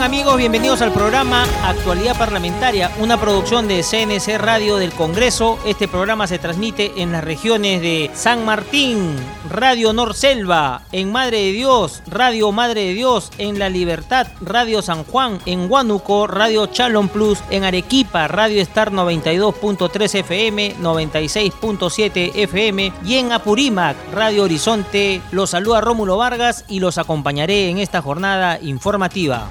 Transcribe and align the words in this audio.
Amigos? 0.00 0.38
Bienvenidos 0.38 0.80
al 0.80 0.92
programa 0.92 1.44
Actualidad 1.62 2.16
Parlamentaria, 2.16 2.90
una 3.00 3.20
producción 3.20 3.68
de 3.68 3.82
CNC 3.82 4.38
Radio 4.38 4.76
del 4.76 4.92
Congreso. 4.92 5.58
Este 5.66 5.88
programa 5.88 6.26
se 6.26 6.38
transmite 6.38 7.02
en 7.02 7.12
las 7.12 7.22
regiones 7.22 7.82
de 7.82 8.10
San 8.14 8.44
Martín, 8.46 9.14
Radio 9.50 9.92
Norselva, 9.92 10.82
en 10.92 11.12
Madre 11.12 11.38
de 11.38 11.52
Dios, 11.52 12.02
Radio 12.06 12.50
Madre 12.50 12.86
de 12.86 12.94
Dios, 12.94 13.30
en 13.36 13.58
La 13.58 13.68
Libertad, 13.68 14.28
Radio 14.40 14.80
San 14.80 15.04
Juan, 15.04 15.38
en 15.44 15.70
Huánuco, 15.70 16.26
Radio 16.26 16.66
Chalon 16.66 17.08
Plus, 17.08 17.38
en 17.50 17.64
Arequipa, 17.64 18.26
Radio 18.26 18.62
Star 18.62 18.92
92.3 18.92 20.14
FM, 20.20 20.76
96.7 20.80 22.32
FM 22.36 22.92
y 23.04 23.16
en 23.16 23.32
Apurímac, 23.32 23.96
Radio 24.14 24.44
Horizonte. 24.44 25.20
Los 25.30 25.50
saluda 25.50 25.82
Rómulo 25.82 26.16
Vargas 26.16 26.64
y 26.68 26.80
los 26.80 26.96
acompañaré 26.96 27.68
en 27.68 27.78
esta 27.78 28.00
jornada 28.00 28.58
informativa. 28.62 29.50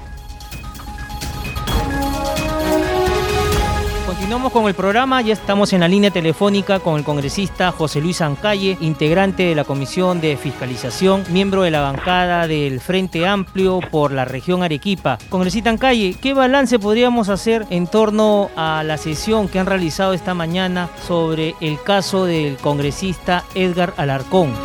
Continuamos 4.09 4.51
con 4.51 4.67
el 4.67 4.73
programa, 4.73 5.21
ya 5.21 5.33
estamos 5.33 5.71
en 5.71 5.81
la 5.81 5.87
línea 5.87 6.09
telefónica 6.09 6.79
con 6.79 6.97
el 6.97 7.03
congresista 7.03 7.71
José 7.71 8.01
Luis 8.01 8.21
Ancalle, 8.21 8.75
integrante 8.81 9.43
de 9.43 9.53
la 9.53 9.65
Comisión 9.65 10.19
de 10.19 10.35
Fiscalización, 10.35 11.23
miembro 11.29 11.61
de 11.61 11.69
la 11.69 11.81
bancada 11.81 12.47
del 12.47 12.81
Frente 12.81 13.27
Amplio 13.27 13.79
por 13.91 14.11
la 14.11 14.25
región 14.25 14.63
Arequipa. 14.63 15.19
Congresista 15.29 15.69
Ancalle, 15.69 16.15
¿qué 16.19 16.33
balance 16.33 16.79
podríamos 16.79 17.29
hacer 17.29 17.67
en 17.69 17.85
torno 17.85 18.49
a 18.55 18.81
la 18.83 18.97
sesión 18.97 19.47
que 19.47 19.59
han 19.59 19.67
realizado 19.67 20.13
esta 20.13 20.33
mañana 20.33 20.89
sobre 21.07 21.53
el 21.61 21.79
caso 21.79 22.25
del 22.25 22.57
congresista 22.57 23.43
Edgar 23.53 23.93
Alarcón? 23.95 24.55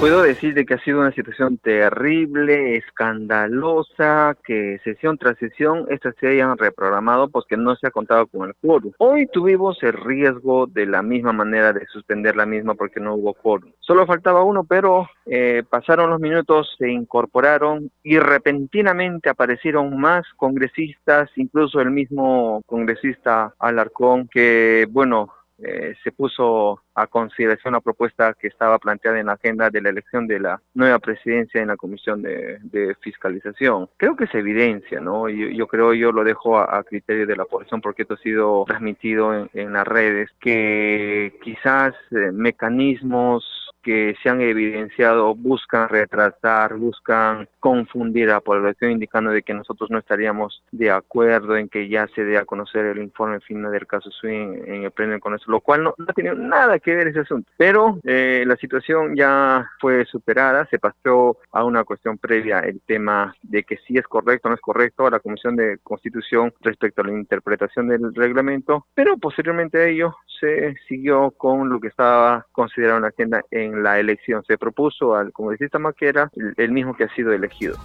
Puedo 0.00 0.22
decir 0.22 0.54
de 0.54 0.64
que 0.64 0.72
ha 0.72 0.82
sido 0.82 1.00
una 1.00 1.12
situación 1.12 1.58
terrible, 1.58 2.76
escandalosa, 2.76 4.34
que 4.42 4.80
sesión 4.82 5.18
tras 5.18 5.36
sesión 5.36 5.84
estas 5.90 6.14
se 6.18 6.28
hayan 6.28 6.56
reprogramado 6.56 7.28
porque 7.28 7.58
no 7.58 7.76
se 7.76 7.86
ha 7.86 7.90
contado 7.90 8.26
con 8.26 8.48
el 8.48 8.54
quórum. 8.54 8.92
Hoy 8.96 9.26
tuvimos 9.26 9.76
el 9.82 9.92
riesgo 9.92 10.66
de 10.66 10.86
la 10.86 11.02
misma 11.02 11.34
manera 11.34 11.74
de 11.74 11.84
suspender 11.84 12.34
la 12.34 12.46
misma 12.46 12.76
porque 12.76 12.98
no 12.98 13.14
hubo 13.14 13.34
quórum. 13.34 13.72
Solo 13.80 14.06
faltaba 14.06 14.42
uno, 14.42 14.64
pero 14.64 15.06
eh, 15.26 15.64
pasaron 15.68 16.08
los 16.08 16.18
minutos, 16.18 16.74
se 16.78 16.90
incorporaron 16.90 17.90
y 18.02 18.18
repentinamente 18.18 19.28
aparecieron 19.28 20.00
más 20.00 20.24
congresistas, 20.38 21.28
incluso 21.36 21.78
el 21.78 21.90
mismo 21.90 22.62
congresista 22.64 23.52
Alarcón, 23.58 24.28
que 24.28 24.86
bueno, 24.90 25.28
eh, 25.62 25.94
se 26.02 26.12
puso 26.12 26.82
a 26.94 27.06
consideración 27.06 27.74
la 27.74 27.80
propuesta 27.80 28.34
que 28.38 28.48
estaba 28.48 28.78
planteada 28.78 29.20
en 29.20 29.26
la 29.26 29.34
agenda 29.34 29.70
de 29.70 29.80
la 29.80 29.90
elección 29.90 30.26
de 30.26 30.40
la 30.40 30.60
nueva 30.74 30.98
presidencia 30.98 31.60
en 31.60 31.68
la 31.68 31.76
Comisión 31.76 32.22
de, 32.22 32.58
Fiscalización. 33.00 33.88
Creo 33.96 34.16
que 34.16 34.24
es 34.24 34.34
evidencia, 34.34 35.00
¿no? 35.00 35.28
Yo, 35.28 35.48
yo 35.48 35.66
creo, 35.66 35.94
yo 35.94 36.12
lo 36.12 36.24
dejo 36.24 36.58
a, 36.58 36.82
criterio 36.84 37.26
de 37.26 37.36
la 37.36 37.44
población 37.44 37.80
porque 37.80 38.02
esto 38.02 38.14
ha 38.14 38.18
sido 38.18 38.64
transmitido 38.66 39.48
en, 39.52 39.72
las 39.72 39.86
redes, 39.86 40.30
que 40.40 41.38
quizás 41.42 41.94
eh, 42.10 42.32
mecanismos 42.32 43.44
que 43.82 44.14
se 44.22 44.28
han 44.28 44.40
evidenciado 44.40 45.34
buscan 45.34 45.88
retrasar, 45.88 46.74
buscan 46.76 47.48
confundir 47.58 48.30
a 48.30 48.34
la 48.34 48.40
población, 48.40 48.92
indicando 48.92 49.30
de 49.30 49.42
que 49.42 49.54
nosotros 49.54 49.90
no 49.90 49.98
estaríamos 49.98 50.62
de 50.70 50.90
acuerdo 50.90 51.56
en 51.56 51.68
que 51.68 51.88
ya 51.88 52.06
se 52.14 52.24
dé 52.24 52.38
a 52.38 52.44
conocer 52.44 52.86
el 52.86 52.98
informe 52.98 53.40
final 53.40 53.72
del 53.72 53.86
caso 53.86 54.10
Swing 54.10 54.62
en 54.66 54.84
el 54.84 54.90
pleno 54.90 55.18
con 55.20 55.34
eso, 55.34 55.50
lo 55.50 55.60
cual 55.60 55.84
no, 55.84 55.94
ha 56.06 56.12
tenido 56.12 56.34
nada 56.34 56.78
que 56.78 56.94
ver 56.94 57.08
ese 57.08 57.20
asunto. 57.20 57.50
Pero 57.56 57.98
eh, 58.04 58.44
la 58.46 58.56
situación 58.56 59.16
ya 59.16 59.70
fue 59.80 60.04
superada, 60.06 60.66
se 60.66 60.78
pasó 60.78 61.38
a 61.52 61.64
una 61.64 61.84
cuestión 61.84 62.18
previa 62.18 62.60
el 62.60 62.80
tema 62.80 63.34
de 63.42 63.62
que 63.62 63.76
si 63.86 63.96
es 63.96 64.04
correcto 64.04 64.48
o 64.48 64.50
no 64.50 64.54
es 64.54 64.60
correcto 64.60 65.06
a 65.06 65.10
la 65.10 65.20
Comisión 65.20 65.56
de 65.56 65.78
Constitución 65.82 66.52
respecto 66.60 67.02
a 67.02 67.06
la 67.06 67.12
interpretación 67.12 67.88
del 67.88 68.14
reglamento, 68.14 68.86
pero 68.94 69.16
posteriormente 69.16 69.78
a 69.78 69.86
ello 69.86 70.16
se 70.40 70.74
siguió 70.88 71.30
con 71.32 71.68
lo 71.68 71.80
que 71.80 71.88
estaba 71.88 72.46
considerado 72.52 72.96
en 72.96 73.02
la 73.02 73.08
agenda 73.08 73.44
en 73.50 73.69
la 73.70 73.98
elección. 73.98 74.42
Se 74.46 74.58
propuso 74.58 75.14
al 75.14 75.32
congresista 75.32 75.78
Maquera, 75.78 76.30
el, 76.56 76.72
mismo 76.72 76.96
que 76.96 77.04
ha 77.04 77.14
sido 77.14 77.32
elegido 77.32 77.76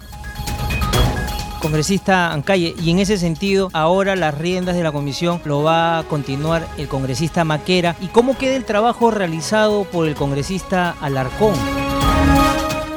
congresista 1.60 2.32
Ancalle. 2.32 2.74
Y 2.80 2.92
en 2.92 3.00
ese 3.00 3.16
sentido, 3.16 3.70
ahora 3.72 4.14
las 4.14 4.38
riendas 4.38 4.76
de 4.76 4.84
la 4.84 4.92
comisión 4.92 5.40
lo 5.44 5.64
va 5.64 5.98
a 5.98 6.04
continuar 6.04 6.64
el 6.78 6.86
congresista 6.86 7.44
Maquera. 7.44 7.96
¿Y 8.00 8.06
cómo 8.06 8.38
queda 8.38 8.54
el 8.54 8.64
trabajo 8.64 9.10
realizado 9.10 9.82
por 9.84 10.06
el 10.06 10.14
congresista 10.14 10.94
Alarcón? 11.00 11.54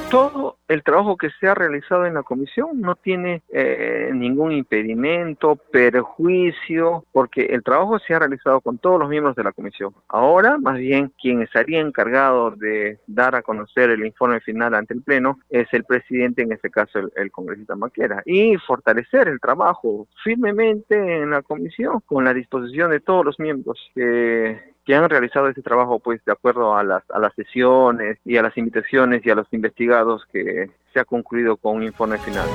Todo 0.09 0.57
el 0.67 0.81
trabajo 0.81 1.17
que 1.17 1.29
se 1.39 1.47
ha 1.47 1.53
realizado 1.53 2.07
en 2.07 2.15
la 2.15 2.23
comisión 2.23 2.81
no 2.81 2.95
tiene 2.95 3.43
eh, 3.49 4.09
ningún 4.11 4.51
impedimento, 4.51 5.55
perjuicio, 5.55 7.05
porque 7.11 7.45
el 7.45 7.63
trabajo 7.63 7.99
se 7.99 8.15
ha 8.15 8.19
realizado 8.19 8.59
con 8.61 8.79
todos 8.79 8.99
los 8.99 9.07
miembros 9.07 9.35
de 9.35 9.43
la 9.43 9.51
comisión. 9.51 9.93
Ahora, 10.07 10.57
más 10.57 10.79
bien, 10.79 11.13
quien 11.21 11.43
estaría 11.43 11.79
encargado 11.79 12.51
de 12.51 12.99
dar 13.05 13.35
a 13.35 13.43
conocer 13.43 13.91
el 13.91 14.03
informe 14.03 14.39
final 14.41 14.73
ante 14.73 14.95
el 14.95 15.03
Pleno 15.03 15.39
es 15.49 15.67
el 15.73 15.83
presidente, 15.83 16.41
en 16.41 16.53
este 16.53 16.71
caso 16.71 16.99
el, 17.15 17.31
congresista 17.31 17.75
Maquera, 17.75 18.23
y 18.25 18.57
fortalecer 18.57 19.27
el 19.27 19.39
trabajo 19.39 20.07
firmemente 20.23 20.95
en 21.21 21.29
la 21.29 21.43
comisión 21.43 21.99
con 22.07 22.25
la 22.25 22.33
disposición 22.33 22.89
de 22.89 22.99
todos 22.99 23.25
los 23.25 23.39
miembros 23.39 23.79
que 23.93 24.68
que 24.85 24.95
han 24.95 25.09
realizado 25.09 25.47
este 25.47 25.61
trabajo 25.61 25.99
pues 25.99 26.23
de 26.25 26.31
acuerdo 26.31 26.75
a 26.75 26.83
las, 26.83 27.03
a 27.11 27.19
las 27.19 27.33
sesiones 27.35 28.17
y 28.25 28.37
a 28.37 28.41
las 28.41 28.57
invitaciones 28.57 29.25
y 29.25 29.29
a 29.29 29.35
los 29.35 29.47
investigados 29.51 30.25
que 30.31 30.69
se 30.93 30.99
ha 30.99 31.05
concluido 31.05 31.57
con 31.57 31.77
un 31.77 31.83
informe 31.83 32.17
final 32.17 32.47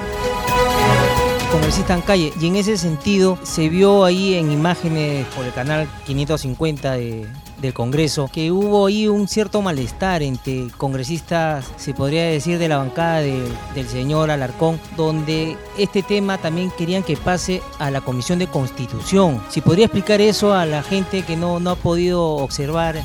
congresista 1.54 1.94
en 1.94 2.00
calle. 2.00 2.32
Y 2.40 2.48
en 2.48 2.56
ese 2.56 2.76
sentido 2.76 3.38
se 3.44 3.68
vio 3.68 4.04
ahí 4.04 4.34
en 4.34 4.50
imágenes 4.50 5.24
por 5.36 5.44
el 5.44 5.52
canal 5.52 5.86
550 6.04 6.92
de, 6.92 7.26
del 7.64 7.74
Congreso 7.74 8.28
que 8.32 8.52
hubo 8.52 8.86
ahí 8.86 9.08
un 9.08 9.26
cierto 9.26 9.62
malestar 9.62 10.22
entre 10.22 10.66
congresistas, 10.76 11.64
se 11.76 11.94
podría 11.94 12.24
decir, 12.24 12.58
de 12.58 12.68
la 12.68 12.78
bancada 12.78 13.20
del 13.20 13.86
señor 13.86 14.30
Alarcón, 14.30 14.78
donde 14.96 15.56
este 15.78 16.02
tema 16.02 16.38
también 16.38 16.70
querían 16.76 17.02
que 17.02 17.16
pase 17.16 17.60
a 17.78 17.90
la 17.90 18.00
Comisión 18.02 18.38
de 18.38 18.46
Constitución. 18.46 19.40
Si 19.48 19.60
podría 19.60 19.86
explicar 19.86 20.20
eso 20.20 20.54
a 20.54 20.66
la 20.66 20.82
gente 20.82 21.22
que 21.22 21.36
no, 21.36 21.58
no 21.58 21.70
ha 21.70 21.76
podido 21.76 22.22
observar. 22.22 22.96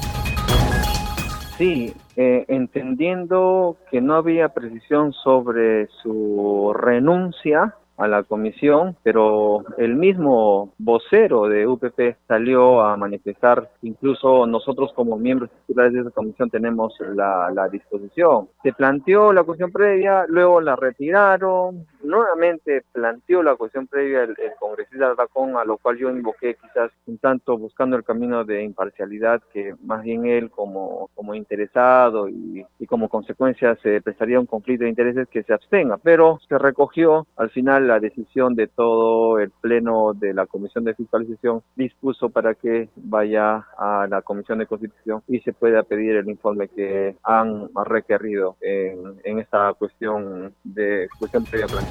Sí, 1.58 1.94
eh, 2.16 2.46
entendiendo 2.50 3.78
que 3.90 4.02
no 4.02 4.16
había 4.16 4.50
precisión 4.50 5.14
sobre 5.14 5.88
su 6.04 6.74
renuncia, 6.74 7.76
a 8.00 8.08
la 8.08 8.24
comisión, 8.24 8.96
pero 9.04 9.64
el 9.78 9.96
mismo 9.96 10.74
vocero 10.78 11.48
de 11.48 11.68
UPP 11.68 12.16
salió 12.28 12.82
a 12.82 12.96
manifestar, 12.96 13.70
incluso 13.82 14.48
nosotros 14.48 14.92
como 14.94 15.18
miembros 15.18 15.50
titulares 15.68 15.94
de 15.94 16.02
esa 16.02 16.12
comisión 16.12 16.50
tenemos 16.50 16.96
la, 17.14 17.52
la 17.54 17.68
disposición. 17.68 18.48
Se 18.64 18.74
planteó 18.74 19.34
la 19.34 19.44
cuestión 19.44 19.72
previa, 19.72 20.26
luego 20.28 20.62
la 20.62 20.76
retiraron, 20.76 21.86
nuevamente 22.04 22.84
planteó 22.92 23.44
la 23.44 23.56
cuestión 23.56 23.88
previa 23.88 24.24
el, 24.24 24.36
congresista 24.60 25.14
Racón, 25.14 25.58
a 25.58 25.66
lo 25.66 25.78
cual 25.78 25.98
yo 25.98 26.10
invoqué 26.10 26.56
quizás 26.56 26.92
un 27.06 27.18
tanto 27.18 27.58
buscando 27.58 27.96
el 27.96 28.04
camino 28.04 28.44
de 28.44 28.64
imparcialidad, 28.64 29.42
que 29.54 29.76
más 29.84 30.04
bien 30.04 30.26
él 30.26 30.50
como, 30.50 31.10
como 31.16 31.36
interesado 31.36 32.30
y, 32.30 32.66
y 32.80 32.86
como 32.86 33.10
consecuencia 33.10 33.76
se 33.82 34.02
prestaría 34.02 34.40
un 34.40 34.46
conflicto 34.46 34.84
de 34.84 34.90
intereses 34.90 35.28
que 35.30 35.44
se 35.44 35.54
abstenga, 35.54 35.98
pero 35.98 36.40
se 36.48 36.58
recogió 36.58 37.28
al 37.36 37.50
final 37.50 37.88
la 37.88 38.00
decisión 38.00 38.56
de 38.56 38.68
todo 38.68 39.40
el 39.40 39.52
pleno 39.52 40.14
de 40.14 40.34
la 40.34 40.46
Comisión 40.46 40.84
de 40.84 40.96
Fiscalización 40.96 41.62
dispuso 41.76 42.30
para 42.30 42.56
que 42.56 42.90
vaya 42.96 43.66
a 43.78 44.08
la 44.10 44.22
Comisión 44.22 44.60
de 44.60 44.68
Constitución 44.68 45.22
y 45.28 45.40
se 45.40 45.54
pueda 45.54 45.84
pedir 45.84 46.16
el 46.16 46.30
informe 46.30 46.68
que 46.68 47.16
han 47.24 47.70
requerido 47.86 48.56
en, 48.62 49.20
en 49.24 49.40
esta 49.40 49.74
cuestión 49.74 50.54
de 50.64 51.08
cuestión 51.18 51.44
previa. 51.44 51.68
planteada 51.68 51.89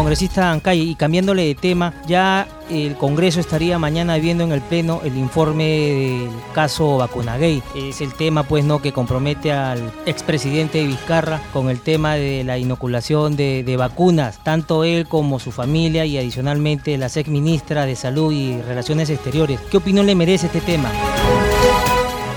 congresista 0.00 0.50
Ancay, 0.50 0.80
y 0.80 0.94
cambiándole 0.94 1.44
de 1.44 1.54
tema, 1.54 1.92
ya 2.06 2.48
el 2.70 2.94
Congreso 2.96 3.38
estaría 3.38 3.78
mañana 3.78 4.16
viendo 4.16 4.44
en 4.44 4.52
el 4.52 4.62
Pleno 4.62 5.00
el 5.04 5.18
informe 5.18 5.64
del 5.64 6.30
caso 6.54 6.96
Vacunagay. 6.96 7.62
Es 7.74 8.00
el 8.00 8.14
tema, 8.14 8.44
pues, 8.44 8.64
¿no?, 8.64 8.80
que 8.80 8.92
compromete 8.92 9.52
al 9.52 9.92
expresidente 10.06 10.86
Vizcarra 10.86 11.40
con 11.52 11.68
el 11.68 11.80
tema 11.80 12.14
de 12.14 12.44
la 12.44 12.56
inoculación 12.56 13.36
de, 13.36 13.62
de 13.62 13.76
vacunas, 13.76 14.42
tanto 14.42 14.84
él 14.84 15.06
como 15.06 15.38
su 15.38 15.50
familia 15.52 16.06
y 16.06 16.16
adicionalmente 16.16 16.96
la 16.96 17.06
ex 17.06 17.28
ministra 17.28 17.84
de 17.84 17.94
Salud 17.94 18.32
y 18.32 18.60
Relaciones 18.62 19.10
Exteriores. 19.10 19.60
¿Qué 19.70 19.76
opinión 19.76 20.06
le 20.06 20.14
merece 20.14 20.46
este 20.46 20.62
tema? 20.62 20.90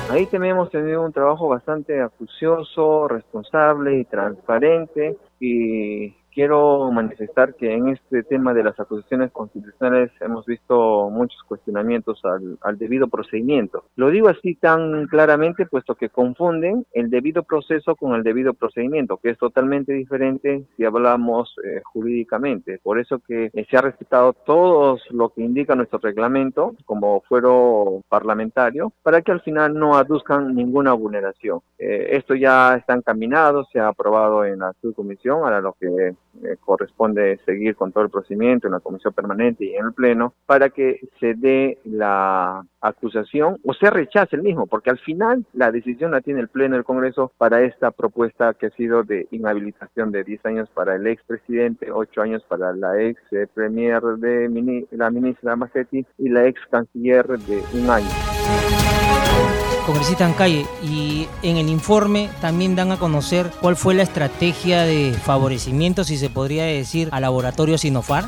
Ahí 0.09 0.27
también 0.27 0.55
hemos 0.55 0.69
tenido 0.69 1.01
un 1.01 1.11
trabajo 1.11 1.47
bastante 1.47 2.01
acucioso, 2.01 3.07
responsable 3.07 3.99
y 3.99 4.05
transparente 4.05 5.15
y 5.43 6.15
quiero 6.33 6.91
manifestar 6.91 7.55
que 7.55 7.73
en 7.73 7.89
este 7.89 8.23
tema 8.23 8.53
de 8.53 8.63
las 8.63 8.79
acusaciones 8.79 9.31
constitucionales 9.31 10.11
hemos 10.19 10.45
visto 10.45 11.09
muchos 11.09 11.41
cuestionamientos 11.43 12.21
al, 12.23 12.77
debido 12.77 13.07
procedimiento. 13.07 13.85
Lo 13.95 14.09
digo 14.09 14.29
así 14.29 14.55
tan 14.55 15.07
claramente 15.07 15.65
puesto 15.65 15.95
que 15.95 16.09
confunden 16.09 16.85
el 16.93 17.09
debido 17.09 17.43
proceso 17.43 17.95
con 17.95 18.15
el 18.15 18.23
debido 18.23 18.53
procedimiento, 18.53 19.17
que 19.17 19.29
es 19.29 19.37
totalmente 19.37 19.93
diferente 19.93 20.65
si 20.75 20.83
hablamos 20.83 21.55
eh, 21.63 21.81
jurídicamente. 21.83 22.79
Por 22.81 22.99
eso 22.99 23.19
que 23.19 23.51
eh, 23.53 23.65
se 23.69 23.77
ha 23.77 23.81
respetado 23.81 24.33
todo 24.33 24.97
lo 25.11 25.29
que 25.29 25.41
indica 25.41 25.75
nuestro 25.75 25.99
reglamento 25.99 26.75
como 26.85 27.21
fuero 27.21 28.01
parlamentario 28.09 28.91
para 29.03 29.21
que 29.21 29.31
al 29.31 29.41
final 29.41 29.73
no 29.73 29.95
aduzcan 29.95 30.55
ninguna 30.55 30.93
vulneración. 30.93 31.59
Eh, 31.77 32.09
esto 32.11 32.35
ya 32.35 32.75
está 32.75 32.93
encaminado, 32.93 33.65
se 33.71 33.79
ha 33.79 33.87
aprobado 33.87 34.45
en 34.45 34.59
la 34.59 34.73
subcomisión, 34.81 35.45
a 35.45 35.61
lo 35.61 35.73
que 35.73 36.15
eh, 36.43 36.57
corresponde 36.59 37.39
seguir 37.45 37.75
con 37.75 37.91
todo 37.91 38.03
el 38.03 38.09
procedimiento 38.09 38.67
en 38.67 38.73
la 38.73 38.79
comisión 38.79 39.13
permanente 39.13 39.65
y 39.65 39.75
en 39.75 39.85
el 39.85 39.93
pleno 39.93 40.33
para 40.45 40.69
que 40.69 40.99
se 41.19 41.35
dé 41.35 41.77
la 41.85 42.65
acusación 42.81 43.57
o 43.63 43.73
se 43.73 43.89
rechace 43.89 44.35
el 44.35 44.41
mismo, 44.41 44.67
porque 44.67 44.89
al 44.89 44.99
final 44.99 45.45
la 45.53 45.71
decisión 45.71 46.11
la 46.11 46.21
tiene 46.21 46.41
el 46.41 46.49
pleno 46.49 46.75
del 46.75 46.83
Congreso 46.83 47.31
para 47.37 47.61
esta 47.61 47.91
propuesta 47.91 48.53
que 48.53 48.67
ha 48.67 48.71
sido 48.71 49.03
de 49.03 49.27
inhabilitación 49.31 50.11
de 50.11 50.23
10 50.23 50.45
años 50.45 50.69
para 50.73 50.95
el 50.95 51.07
expresidente, 51.07 51.91
8 51.91 52.21
años 52.21 52.43
para 52.47 52.73
la 52.73 53.01
ex 53.01 53.21
eh, 53.31 53.47
premier 53.53 54.01
de 54.01 54.87
la 54.91 55.09
ministra 55.09 55.55
Macetti 55.55 56.05
y 56.17 56.29
la 56.29 56.45
ex 56.47 56.59
canciller 56.69 57.27
de 57.27 57.63
un 57.73 57.89
año 57.89 59.72
congresista 59.83 60.25
Ancalle, 60.25 60.65
y 60.81 61.27
en 61.41 61.57
el 61.57 61.69
informe 61.69 62.29
también 62.41 62.75
dan 62.75 62.91
a 62.91 62.97
conocer 62.97 63.51
cuál 63.61 63.75
fue 63.75 63.93
la 63.93 64.03
estrategia 64.03 64.83
de 64.83 65.13
favorecimiento, 65.13 66.03
si 66.03 66.17
se 66.17 66.29
podría 66.29 66.65
decir, 66.65 67.09
al 67.11 67.21
laboratorio 67.21 67.77
Sinofar 67.77 68.25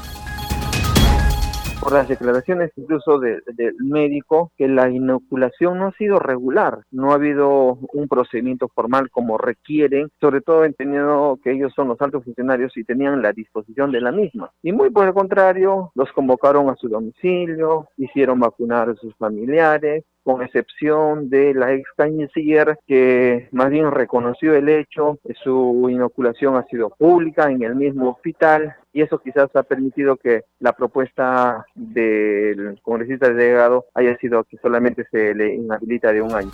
por 1.86 1.94
las 1.94 2.08
declaraciones 2.08 2.72
incluso 2.78 3.20
del 3.20 3.44
médico 3.78 4.52
que 4.58 4.68
la 4.68 4.90
inoculación 4.90 5.78
no 5.78 5.86
ha 5.86 5.92
sido 5.92 6.18
regular, 6.18 6.80
no 6.90 7.12
ha 7.12 7.14
habido 7.14 7.78
un 7.94 8.08
procedimiento 8.08 8.68
formal 8.70 9.12
como 9.12 9.38
requieren, 9.38 10.10
sobre 10.20 10.42
todo 10.42 10.66
entendiendo 10.66 11.38
que 11.44 11.52
ellos 11.52 11.74
son 11.76 11.90
los 11.90 12.02
altos 12.02 12.24
funcionarios 12.24 12.76
y 12.76 12.84
tenían 12.86 13.22
la 13.22 13.34
disposición 13.34 13.92
de 13.92 14.02
la 14.02 14.12
misma. 14.12 14.50
Y 14.64 14.72
muy 14.72 14.90
por 14.90 15.06
el 15.06 15.14
contrario, 15.14 15.92
los 15.94 16.12
convocaron 16.12 16.72
a 16.72 16.76
su 16.76 16.90
domicilio, 16.90 17.88
hicieron 17.98 18.40
vacunar 18.40 18.90
a 18.90 18.96
sus 18.96 19.16
familiares, 19.18 20.06
con 20.26 20.42
excepción 20.42 21.30
de 21.30 21.54
la 21.54 21.72
ex 21.74 21.88
canciller 21.96 22.80
que 22.88 23.48
más 23.52 23.70
bien 23.70 23.92
reconoció 23.92 24.56
el 24.56 24.68
hecho, 24.70 25.20
su 25.44 25.88
inoculación 25.88 26.56
ha 26.58 26.64
sido 26.64 26.90
pública 26.90 27.50
en 27.52 27.62
el 27.62 27.76
mismo 27.76 28.10
hospital 28.10 28.76
y 28.92 29.04
eso 29.04 29.20
quizás 29.20 29.56
ha 29.56 29.62
permitido 29.62 30.18
que 30.18 30.42
la 30.60 30.74
propuesta 30.74 31.64
del 31.76 32.80
congresista 32.82 33.30
delegado 33.30 33.86
haya 33.94 34.18
sido 34.18 34.44
que 34.46 34.58
solamente 34.58 35.06
se 35.12 35.36
le 35.36 35.54
inhabilita 35.54 36.12
de 36.12 36.22
un 36.24 36.34
año 36.34 36.52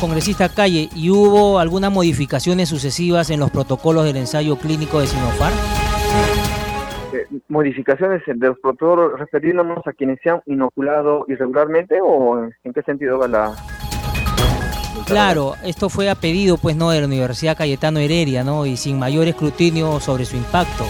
congresista 0.00 0.48
Calle, 0.48 0.88
¿y 0.96 1.10
hubo 1.10 1.60
algunas 1.60 1.92
modificaciones 1.92 2.68
sucesivas 2.68 3.30
en 3.30 3.38
los 3.38 3.52
protocolos 3.52 4.04
del 4.04 4.16
ensayo 4.16 4.56
clínico 4.56 5.00
de 5.00 5.06
Sinofar? 5.06 5.52
Modificaciones 7.48 8.22
de 8.26 8.48
los 8.48 8.58
protocolos 8.58 9.18
refiriéndonos 9.18 9.86
a 9.86 9.92
quienes 9.92 10.18
se 10.22 10.30
han 10.30 10.40
inoculado 10.46 11.24
irregularmente 11.28 11.98
o 12.02 12.48
en 12.64 12.72
qué 12.72 12.82
sentido 12.82 13.18
va 13.18 13.28
la... 13.28 13.52
Claro, 15.06 15.54
esto 15.64 15.88
fue 15.88 16.08
a 16.08 16.14
pedido 16.14 16.56
pues 16.56 16.76
no 16.76 16.90
de 16.90 17.00
la 17.00 17.06
Universidad 17.06 17.56
Cayetano 17.56 17.98
Heredia, 17.98 18.44
¿no? 18.44 18.66
Y 18.66 18.76
sin 18.76 18.98
mayor 18.98 19.26
escrutinio 19.26 20.00
sobre 20.00 20.24
su 20.24 20.36
impacto. 20.36 20.84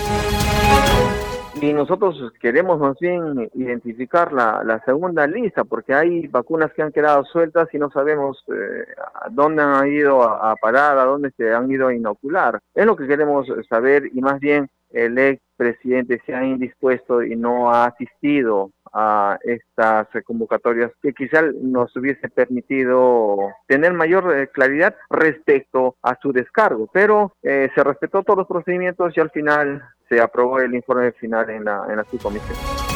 Y 1.60 1.72
nosotros 1.72 2.32
queremos 2.40 2.80
más 2.80 2.98
bien 2.98 3.48
identificar 3.54 4.32
la, 4.32 4.64
la, 4.64 4.80
segunda 4.84 5.28
lista, 5.28 5.62
porque 5.62 5.94
hay 5.94 6.26
vacunas 6.26 6.72
que 6.72 6.82
han 6.82 6.90
quedado 6.90 7.24
sueltas 7.24 7.68
y 7.72 7.78
no 7.78 7.88
sabemos 7.90 8.44
eh, 8.48 8.84
a 9.14 9.28
dónde 9.30 9.62
han 9.62 9.86
ido 9.86 10.22
a, 10.24 10.50
a, 10.50 10.56
parar, 10.56 10.98
a 10.98 11.04
dónde 11.04 11.30
se 11.36 11.54
han 11.54 11.70
ido 11.70 11.86
a 11.86 11.94
inocular. 11.94 12.58
Es 12.74 12.84
lo 12.84 12.96
que 12.96 13.06
queremos 13.06 13.46
saber 13.68 14.10
y 14.12 14.20
más 14.20 14.40
bien 14.40 14.68
el 14.92 15.18
ex 15.18 15.42
presidente 15.56 16.20
se 16.26 16.34
ha 16.34 16.44
indispuesto 16.44 17.22
y 17.22 17.36
no 17.36 17.72
ha 17.72 17.86
asistido 17.86 18.70
a 18.92 19.38
estas 19.42 20.08
convocatorias 20.24 20.90
que 21.00 21.14
quizá 21.14 21.42
nos 21.60 21.94
hubiese 21.96 22.28
permitido 22.28 23.36
tener 23.66 23.92
mayor 23.94 24.36
eh, 24.36 24.48
claridad 24.48 24.94
respecto 25.08 25.96
a 26.02 26.16
su 26.20 26.32
descargo, 26.32 26.88
pero 26.92 27.32
eh, 27.42 27.70
se 27.74 27.84
respetó 27.84 28.22
todos 28.22 28.38
los 28.38 28.48
procedimientos 28.48 29.16
y 29.16 29.20
al 29.20 29.30
final 29.30 29.82
se 30.08 30.20
aprobó 30.20 30.60
el 30.60 30.74
informe 30.74 31.12
final 31.12 31.48
en 31.50 31.64
la, 31.64 31.86
en 31.88 31.96
la 31.96 32.04
subcomisión. 32.04 32.91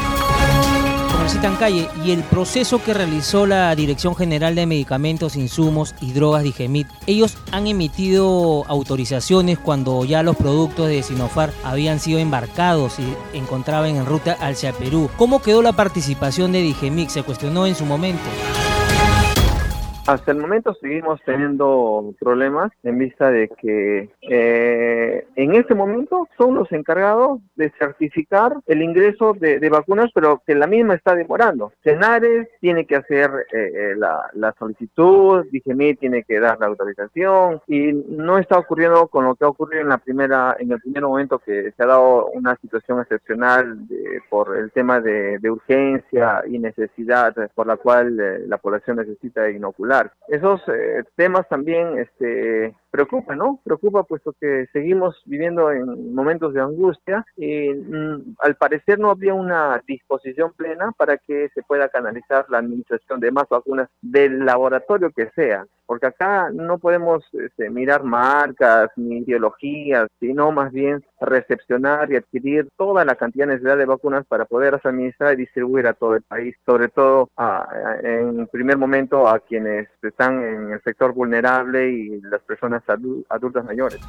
Calle, 1.58 1.88
y 2.04 2.10
el 2.10 2.22
proceso 2.22 2.82
que 2.82 2.92
realizó 2.92 3.46
la 3.46 3.74
Dirección 3.74 4.14
General 4.14 4.54
de 4.54 4.66
Medicamentos, 4.66 5.36
Insumos 5.36 5.94
y 6.00 6.12
Drogas 6.12 6.42
Digemit, 6.42 6.86
ellos 7.06 7.38
han 7.50 7.66
emitido 7.66 8.64
autorizaciones 8.68 9.58
cuando 9.58 10.04
ya 10.04 10.22
los 10.22 10.36
productos 10.36 10.88
de 10.88 11.02
Sinofar 11.02 11.52
habían 11.64 11.98
sido 11.98 12.18
embarcados 12.18 12.98
y 12.98 13.36
encontraban 13.36 13.96
en 13.96 14.04
ruta 14.04 14.36
hacia 14.40 14.72
Perú. 14.72 15.08
¿Cómo 15.16 15.40
quedó 15.40 15.62
la 15.62 15.72
participación 15.72 16.52
de 16.52 16.60
Digemit? 16.60 17.08
Se 17.08 17.22
cuestionó 17.22 17.66
en 17.66 17.74
su 17.74 17.86
momento. 17.86 18.24
Hasta 20.06 20.30
el 20.30 20.38
momento 20.38 20.72
seguimos 20.74 21.20
teniendo 21.24 22.14
problemas 22.20 22.70
en 22.84 22.96
vista 22.96 23.28
de 23.28 23.48
que 23.48 24.08
eh, 24.22 25.26
en 25.34 25.54
este 25.56 25.74
momento 25.74 26.28
son 26.38 26.54
los 26.54 26.70
encargados 26.70 27.40
de 27.56 27.72
certificar 27.76 28.54
el 28.66 28.82
ingreso 28.82 29.34
de, 29.34 29.68
vacunas, 29.68 30.12
pero 30.14 30.42
que 30.46 30.54
la 30.54 30.68
misma 30.68 30.94
está 30.94 31.16
demorando. 31.16 31.72
Cenares 31.82 32.46
tiene 32.60 32.86
que 32.86 32.94
hacer 32.94 33.30
eh, 33.52 33.72
eh, 33.74 33.94
la, 33.96 34.54
solicitud, 34.60 35.44
DGMI 35.50 35.96
tiene 35.96 36.22
que 36.22 36.38
dar 36.38 36.60
la 36.60 36.66
autorización 36.66 37.60
y 37.66 37.92
no 37.92 38.38
está 38.38 38.58
ocurriendo 38.58 39.08
con 39.08 39.24
lo 39.24 39.34
que 39.34 39.44
ha 39.44 39.48
ocurrido 39.48 39.82
en 39.82 39.88
la 39.88 39.98
primera, 39.98 40.56
en 40.60 40.70
el 40.70 40.80
primer 40.80 41.02
momento 41.02 41.40
que 41.40 41.72
se 41.76 41.82
ha 41.82 41.86
dado 41.86 42.26
una 42.28 42.54
situación 42.60 43.00
excepcional 43.00 43.76
por 44.30 44.56
el 44.56 44.70
tema 44.70 45.00
de, 45.00 45.40
de, 45.40 45.50
urgencia 45.50 46.44
y 46.46 46.60
necesidad 46.60 47.34
por 47.56 47.66
la 47.66 47.76
cual 47.76 48.48
la 48.48 48.58
población 48.58 48.98
necesita 48.98 49.50
inocular 49.50 49.95
esos 50.28 50.60
eh, 50.68 51.04
temas 51.16 51.48
también 51.48 51.98
este, 51.98 52.74
preocupan, 52.96 53.38
¿no? 53.38 53.60
Preocupa 53.62 54.04
puesto 54.04 54.34
que 54.40 54.66
seguimos 54.72 55.20
viviendo 55.26 55.70
en 55.70 56.14
momentos 56.14 56.54
de 56.54 56.62
angustia 56.62 57.26
y 57.36 57.68
mm, 57.74 58.36
al 58.38 58.54
parecer 58.56 58.98
no 58.98 59.10
había 59.10 59.34
una 59.34 59.82
disposición 59.86 60.52
plena 60.54 60.92
para 60.92 61.18
que 61.18 61.50
se 61.54 61.62
pueda 61.62 61.88
canalizar 61.90 62.46
la 62.48 62.58
administración 62.58 63.20
de 63.20 63.30
más 63.30 63.48
vacunas 63.50 63.88
del 64.00 64.46
laboratorio 64.46 65.10
que 65.10 65.28
sea 65.34 65.66
porque 65.86 66.06
acá 66.06 66.50
no 66.52 66.78
podemos 66.78 67.24
este, 67.32 67.70
mirar 67.70 68.02
marcas 68.02 68.90
ni 68.96 69.18
ideologías, 69.18 70.08
sino 70.20 70.50
más 70.52 70.72
bien 70.72 71.02
recepcionar 71.20 72.10
y 72.10 72.16
adquirir 72.16 72.68
toda 72.76 73.04
la 73.04 73.14
cantidad 73.14 73.46
necesidad 73.46 73.78
de 73.78 73.86
vacunas 73.86 74.26
para 74.26 74.44
poder 74.44 74.78
administrar 74.82 75.34
y 75.34 75.36
distribuir 75.36 75.86
a 75.86 75.94
todo 75.94 76.16
el 76.16 76.22
país, 76.22 76.56
sobre 76.66 76.88
todo 76.88 77.30
en 78.02 78.46
primer 78.48 78.76
momento 78.76 79.28
a 79.28 79.38
quienes 79.38 79.88
están 80.02 80.42
en 80.42 80.72
el 80.72 80.82
sector 80.82 81.12
vulnerable 81.14 81.88
y 81.88 82.20
las 82.22 82.42
personas 82.42 82.82
adultas 82.88 83.64
mayores. 83.64 84.00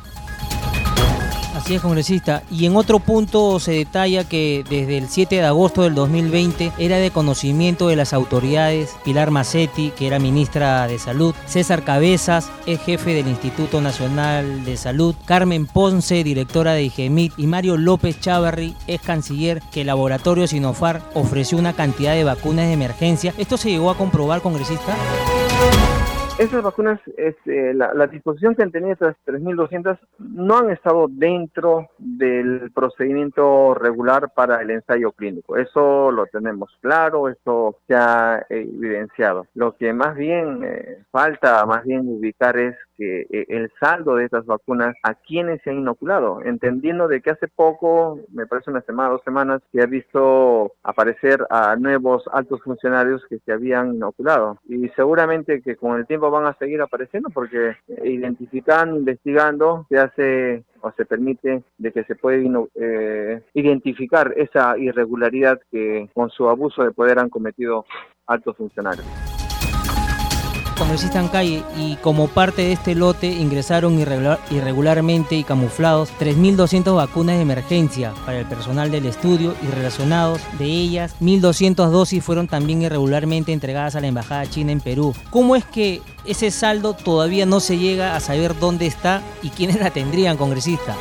Así 1.57 1.73
es, 1.73 1.81
congresista. 1.81 2.43
Y 2.51 2.67
en 2.67 2.75
otro 2.75 2.99
punto 2.99 3.59
se 3.59 3.71
detalla 3.71 4.29
que 4.29 4.63
desde 4.69 4.99
el 4.99 5.09
7 5.09 5.37
de 5.37 5.45
agosto 5.45 5.81
del 5.81 5.95
2020 5.95 6.71
era 6.77 6.97
de 6.97 7.09
conocimiento 7.09 7.87
de 7.87 7.95
las 7.95 8.13
autoridades 8.13 8.95
Pilar 9.03 9.31
Macetti, 9.31 9.89
que 9.89 10.05
era 10.05 10.19
ministra 10.19 10.87
de 10.87 10.99
Salud, 10.99 11.33
César 11.47 11.83
Cabezas, 11.83 12.51
es 12.67 12.79
jefe 12.81 13.15
del 13.15 13.27
Instituto 13.27 13.81
Nacional 13.81 14.65
de 14.65 14.77
Salud, 14.77 15.15
Carmen 15.25 15.65
Ponce, 15.65 16.23
directora 16.23 16.73
de 16.73 16.83
IGEMIT, 16.83 17.33
y 17.37 17.47
Mario 17.47 17.77
López 17.77 18.19
Chávarri, 18.19 18.75
es 18.85 19.01
canciller, 19.01 19.63
que 19.71 19.81
el 19.81 19.87
laboratorio 19.87 20.45
Sinofar 20.45 21.01
ofreció 21.15 21.57
una 21.57 21.73
cantidad 21.73 22.13
de 22.13 22.23
vacunas 22.23 22.67
de 22.67 22.73
emergencia. 22.73 23.33
¿Esto 23.35 23.57
se 23.57 23.71
llegó 23.71 23.89
a 23.89 23.97
comprobar, 23.97 24.41
congresista? 24.41 24.95
Esas 26.37 26.61
vacunas, 26.61 26.99
este, 27.17 27.73
la, 27.73 28.05
disposición 28.05 28.53
que 28.53 28.61
han 28.61 28.71
tenido 28.71 28.93
estas 28.93 29.15
3.200 29.25 29.97
no 30.19 30.57
han 30.57 30.69
estado 30.69 31.07
dentro 31.09 31.89
del 31.97 32.71
procedimiento 32.73 33.73
regular 33.73 34.31
para 34.35 34.61
el 34.61 34.69
ensayo 34.69 35.11
clínico. 35.13 35.57
Eso 35.57 36.11
lo 36.11 36.27
tenemos 36.27 36.77
claro, 36.79 37.27
eso 37.27 37.77
se 37.87 37.95
ha 37.95 38.45
evidenciado. 38.49 39.47
Lo 39.55 39.75
que 39.77 39.93
más 39.93 40.15
bien 40.15 40.61
eh, 40.63 40.99
falta, 41.09 41.65
más 41.65 41.83
bien 41.83 42.01
ubicar 42.07 42.55
es 42.57 42.75
eh, 42.99 43.45
el 43.49 43.71
saldo 43.79 44.15
de 44.15 44.25
estas 44.25 44.45
vacunas 44.45 44.95
a 45.03 45.13
quienes 45.13 45.61
se 45.61 45.69
han 45.69 45.79
inoculado, 45.79 46.41
entendiendo 46.43 47.07
de 47.07 47.21
que 47.21 47.31
hace 47.31 47.47
poco, 47.47 48.19
me 48.31 48.45
parece 48.47 48.71
una 48.71 48.81
semana, 48.81 49.09
dos 49.09 49.21
semanas, 49.23 49.61
se 49.71 49.81
ha 49.81 49.85
visto 49.85 50.73
aparecer 50.83 51.45
a 51.49 51.75
nuevos 51.75 52.23
altos 52.31 52.61
funcionarios 52.63 53.25
que 53.29 53.39
se 53.39 53.51
habían 53.51 53.95
inoculado. 53.95 54.59
Y 54.67 54.87
seguramente 54.89 55.61
que 55.61 55.75
con 55.75 55.97
el 55.97 56.07
tiempo 56.07 56.31
van 56.31 56.45
a 56.45 56.57
seguir 56.57 56.81
apareciendo 56.81 57.29
porque 57.29 57.75
identificando, 58.03 58.97
investigando, 58.97 59.85
se 59.89 59.97
hace 59.97 60.63
o 60.81 60.91
se 60.91 61.05
permite 61.05 61.63
de 61.77 61.91
que 61.91 62.03
se 62.03 62.15
puede 62.15 62.47
eh, 62.75 63.41
identificar 63.53 64.33
esa 64.37 64.77
irregularidad 64.77 65.59
que 65.71 66.09
con 66.13 66.29
su 66.29 66.47
abuso 66.49 66.83
de 66.83 66.91
poder 66.91 67.19
han 67.19 67.29
cometido 67.29 67.85
altos 68.27 68.55
funcionarios 68.57 69.26
congresista 70.77 71.19
en 71.19 71.27
calle 71.27 71.63
y 71.77 71.95
como 71.97 72.27
parte 72.27 72.61
de 72.61 72.71
este 72.73 72.95
lote 72.95 73.27
ingresaron 73.27 73.99
irregularmente 73.99 75.35
y 75.35 75.43
camuflados 75.43 76.09
3.200 76.19 76.95
vacunas 76.95 77.35
de 77.35 77.41
emergencia 77.41 78.13
para 78.25 78.39
el 78.39 78.45
personal 78.45 78.91
del 78.91 79.05
estudio 79.05 79.55
y 79.63 79.67
relacionados 79.67 80.39
de 80.59 80.65
ellas 80.65 81.15
1.200 81.21 81.89
dosis 81.89 82.23
fueron 82.23 82.47
también 82.47 82.81
irregularmente 82.81 83.53
entregadas 83.53 83.95
a 83.95 84.01
la 84.01 84.07
Embajada 84.07 84.49
China 84.49 84.71
en 84.71 84.81
Perú. 84.81 85.15
¿Cómo 85.31 85.55
es 85.55 85.65
que 85.65 86.01
ese 86.25 86.51
saldo 86.51 86.93
todavía 86.93 87.45
no 87.45 87.59
se 87.59 87.77
llega 87.77 88.15
a 88.15 88.19
saber 88.19 88.57
dónde 88.59 88.85
está 88.85 89.21
y 89.41 89.49
quiénes 89.49 89.79
la 89.79 89.91
tendrían, 89.91 90.37
congresista? 90.37 90.95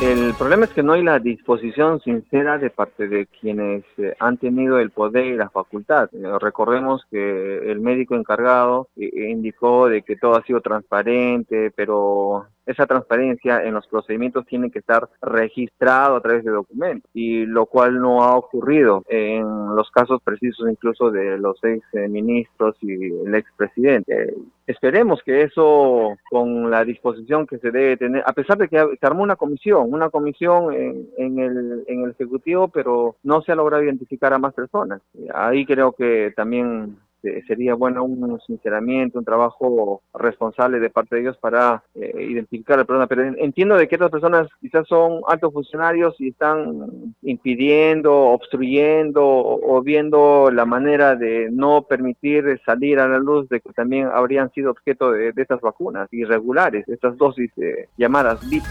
El 0.00 0.32
problema 0.34 0.66
es 0.66 0.70
que 0.70 0.84
no 0.84 0.92
hay 0.92 1.02
la 1.02 1.18
disposición 1.18 2.00
sincera 2.00 2.56
de 2.56 2.70
parte 2.70 3.08
de 3.08 3.26
quienes 3.26 3.82
eh, 3.96 4.14
han 4.20 4.36
tenido 4.36 4.78
el 4.78 4.90
poder 4.90 5.26
y 5.26 5.36
la 5.36 5.50
facultad. 5.50 6.08
Eh, 6.12 6.38
recordemos 6.40 7.04
que 7.10 7.68
el 7.68 7.80
médico 7.80 8.14
encargado 8.14 8.90
eh, 8.96 9.10
indicó 9.28 9.88
de 9.88 10.02
que 10.02 10.14
todo 10.14 10.36
ha 10.36 10.44
sido 10.44 10.60
transparente, 10.60 11.72
pero 11.74 12.46
esa 12.68 12.86
transparencia 12.86 13.64
en 13.64 13.74
los 13.74 13.86
procedimientos 13.86 14.46
tiene 14.46 14.70
que 14.70 14.78
estar 14.78 15.08
registrado 15.22 16.16
a 16.16 16.20
través 16.20 16.44
de 16.44 16.50
documentos 16.50 17.10
y 17.14 17.46
lo 17.46 17.64
cual 17.64 17.98
no 17.98 18.22
ha 18.22 18.36
ocurrido 18.36 19.02
en 19.08 19.74
los 19.74 19.90
casos 19.90 20.20
precisos 20.22 20.68
incluso 20.70 21.10
de 21.10 21.38
los 21.38 21.58
ex 21.64 21.82
ministros 22.10 22.76
y 22.82 22.92
el 22.92 23.34
ex 23.34 23.50
presidente. 23.56 24.34
Esperemos 24.66 25.22
que 25.22 25.42
eso 25.42 26.18
con 26.28 26.70
la 26.70 26.84
disposición 26.84 27.46
que 27.46 27.56
se 27.56 27.70
debe 27.70 27.96
tener, 27.96 28.22
a 28.26 28.34
pesar 28.34 28.58
de 28.58 28.68
que 28.68 28.76
se 29.00 29.06
armó 29.06 29.22
una 29.22 29.36
comisión, 29.36 29.90
una 29.90 30.10
comisión 30.10 30.74
en, 30.74 31.08
en, 31.16 31.38
el, 31.38 31.84
en 31.86 32.04
el 32.04 32.10
Ejecutivo, 32.10 32.68
pero 32.68 33.16
no 33.22 33.40
se 33.40 33.52
ha 33.52 33.54
logrado 33.54 33.82
identificar 33.82 34.34
a 34.34 34.38
más 34.38 34.52
personas. 34.52 35.00
Ahí 35.32 35.64
creo 35.64 35.92
que 35.92 36.34
también 36.36 36.98
este, 37.22 37.44
sería 37.46 37.74
bueno 37.74 38.04
un 38.04 38.40
sinceramiento, 38.46 39.18
un 39.18 39.24
trabajo 39.24 40.02
responsable 40.14 40.78
de 40.78 40.90
parte 40.90 41.16
de 41.16 41.22
ellos 41.22 41.36
para 41.38 41.82
eh, 41.94 42.12
identificar 42.18 42.78
el 42.78 42.86
problema. 42.86 43.06
Pero 43.06 43.24
entiendo 43.24 43.76
de 43.76 43.88
que 43.88 43.96
otras 43.96 44.10
personas 44.10 44.48
quizás 44.60 44.86
son 44.86 45.20
altos 45.26 45.52
funcionarios 45.52 46.14
y 46.20 46.28
están 46.28 47.14
impidiendo, 47.22 48.14
obstruyendo 48.14 49.22
o, 49.24 49.82
viendo 49.82 50.50
la 50.52 50.64
manera 50.64 51.16
de 51.16 51.48
no 51.50 51.82
permitir 51.82 52.60
salir 52.64 52.98
a 53.00 53.08
la 53.08 53.18
luz 53.18 53.48
de 53.48 53.60
que 53.60 53.72
también 53.72 54.08
habrían 54.12 54.52
sido 54.52 54.70
objeto 54.70 55.12
de, 55.12 55.32
estas 55.36 55.60
vacunas 55.60 56.08
irregulares, 56.12 56.88
estas 56.88 57.16
dosis 57.16 57.50
llamadas 57.96 58.48
VIP. 58.48 58.64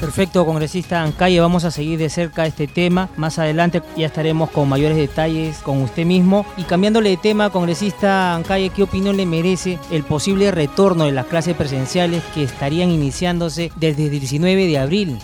Perfecto, 0.00 0.44
congresista 0.44 1.02
Ancalle, 1.02 1.40
vamos 1.40 1.64
a 1.64 1.70
seguir 1.70 1.98
de 1.98 2.10
cerca 2.10 2.44
este 2.44 2.66
tema. 2.66 3.08
Más 3.16 3.38
adelante 3.38 3.80
ya 3.96 4.06
estaremos 4.06 4.50
con 4.50 4.68
mayores 4.68 4.96
detalles 4.96 5.62
con 5.62 5.80
usted 5.80 6.04
mismo. 6.04 6.44
Y 6.58 6.64
cambiándole 6.64 7.08
de 7.10 7.16
tema, 7.16 7.50
congresista 7.50 8.34
Ancalle, 8.34 8.70
¿qué 8.70 8.82
opinión 8.82 9.16
le 9.16 9.24
merece 9.24 9.78
el 9.90 10.04
posible 10.04 10.50
retorno 10.50 11.04
de 11.04 11.12
las 11.12 11.26
clases 11.26 11.56
presenciales 11.56 12.22
que 12.34 12.42
estarían 12.42 12.90
iniciándose 12.90 13.70
desde 13.76 14.04
el 14.04 14.10
19 14.10 14.66
de 14.66 14.78
abril? 14.78 15.18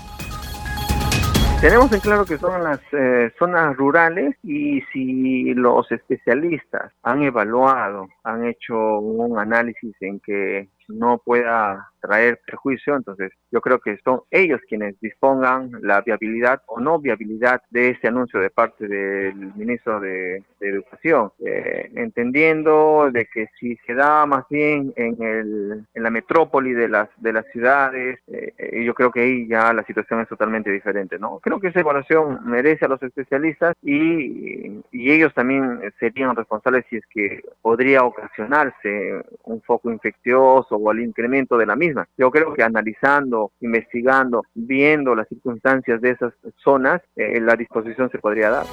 Tenemos 1.61 1.93
en 1.93 2.01
claro 2.01 2.25
que 2.25 2.39
son 2.39 2.65
las 2.65 2.81
eh, 2.93 3.31
zonas 3.39 3.77
rurales 3.77 4.35
y 4.43 4.81
si 4.93 5.55
los 5.55 5.93
especialistas 5.93 6.91
han 7.05 7.23
evaluado, 7.23 8.09
han 8.25 8.47
hecho 8.47 8.75
un 8.99 9.39
análisis 9.39 9.95
en 10.01 10.19
que 10.19 10.69
no 10.89 11.19
pueda 11.25 11.93
traer 12.03 12.41
perjuicio, 12.45 12.97
entonces 12.97 13.31
yo 13.51 13.61
creo 13.61 13.79
que 13.79 13.97
son 14.05 14.23
ellos 14.31 14.61
quienes 14.69 14.99
dispongan 15.01 15.71
la 15.83 16.01
viabilidad 16.01 16.61
o 16.67 16.81
no 16.81 16.99
viabilidad 16.99 17.63
de 17.71 17.91
este 17.91 18.09
anuncio 18.09 18.41
de 18.41 18.51
parte 18.51 18.89
del 18.89 19.55
ministro 19.55 20.01
de, 20.01 20.43
Educación, 20.63 21.33
eh, 21.45 21.91
entendiendo 21.97 23.11
de 23.13 23.27
que 23.27 23.49
si 23.59 23.75
se 23.85 23.95
da 23.95 24.25
más 24.27 24.45
bien 24.49 24.93
en, 24.95 25.21
el, 25.21 25.85
en 25.93 26.03
la 26.05 26.11
metrópoli 26.11 26.73
de 26.73 26.89
las, 26.89 27.09
de 27.17 27.33
las 27.33 27.45
ciudades, 27.47 28.21
eh, 28.29 28.85
yo 28.85 28.95
creo 28.95 29.11
que 29.11 29.23
ahí 29.23 29.49
ya 29.49 29.73
la 29.73 29.83
situación 29.83 30.21
es 30.21 30.29
totalmente 30.29 30.71
diferente, 30.71 31.19
¿no? 31.19 31.41
Creo 31.41 31.59
que 31.59 31.67
esa 31.67 31.81
evaluación 31.81 32.39
merece 32.45 32.85
a 32.85 32.89
los 32.89 33.03
especialistas 33.03 33.75
y, 33.83 34.83
y 34.93 35.11
ellos 35.11 35.35
también 35.35 35.81
serían 35.99 36.37
responsables 36.37 36.85
si 36.89 36.99
es 36.99 37.07
que 37.07 37.43
podría 37.61 38.05
ocasionarse 38.05 39.21
un 39.43 39.61
foco 39.63 39.91
infeccioso 39.91 40.72
o 40.77 40.91
al 40.91 41.01
incremento 41.01 41.57
de 41.57 41.67
la 41.67 41.77
misma. 41.77 42.07
Yo 42.17 42.31
creo 42.31 42.53
que 42.55 42.63
analizando, 42.63 43.53
investigando, 43.61 44.43
viendo 44.55 45.15
las 45.15 45.29
circunstancias 45.29 46.01
de 46.01 46.11
esas 46.11 46.33
zonas, 46.63 47.01
eh, 47.17 47.41
la 47.41 47.55
disposición 47.57 48.11
se 48.11 48.19
podría 48.19 48.51
dar. 48.51 48.67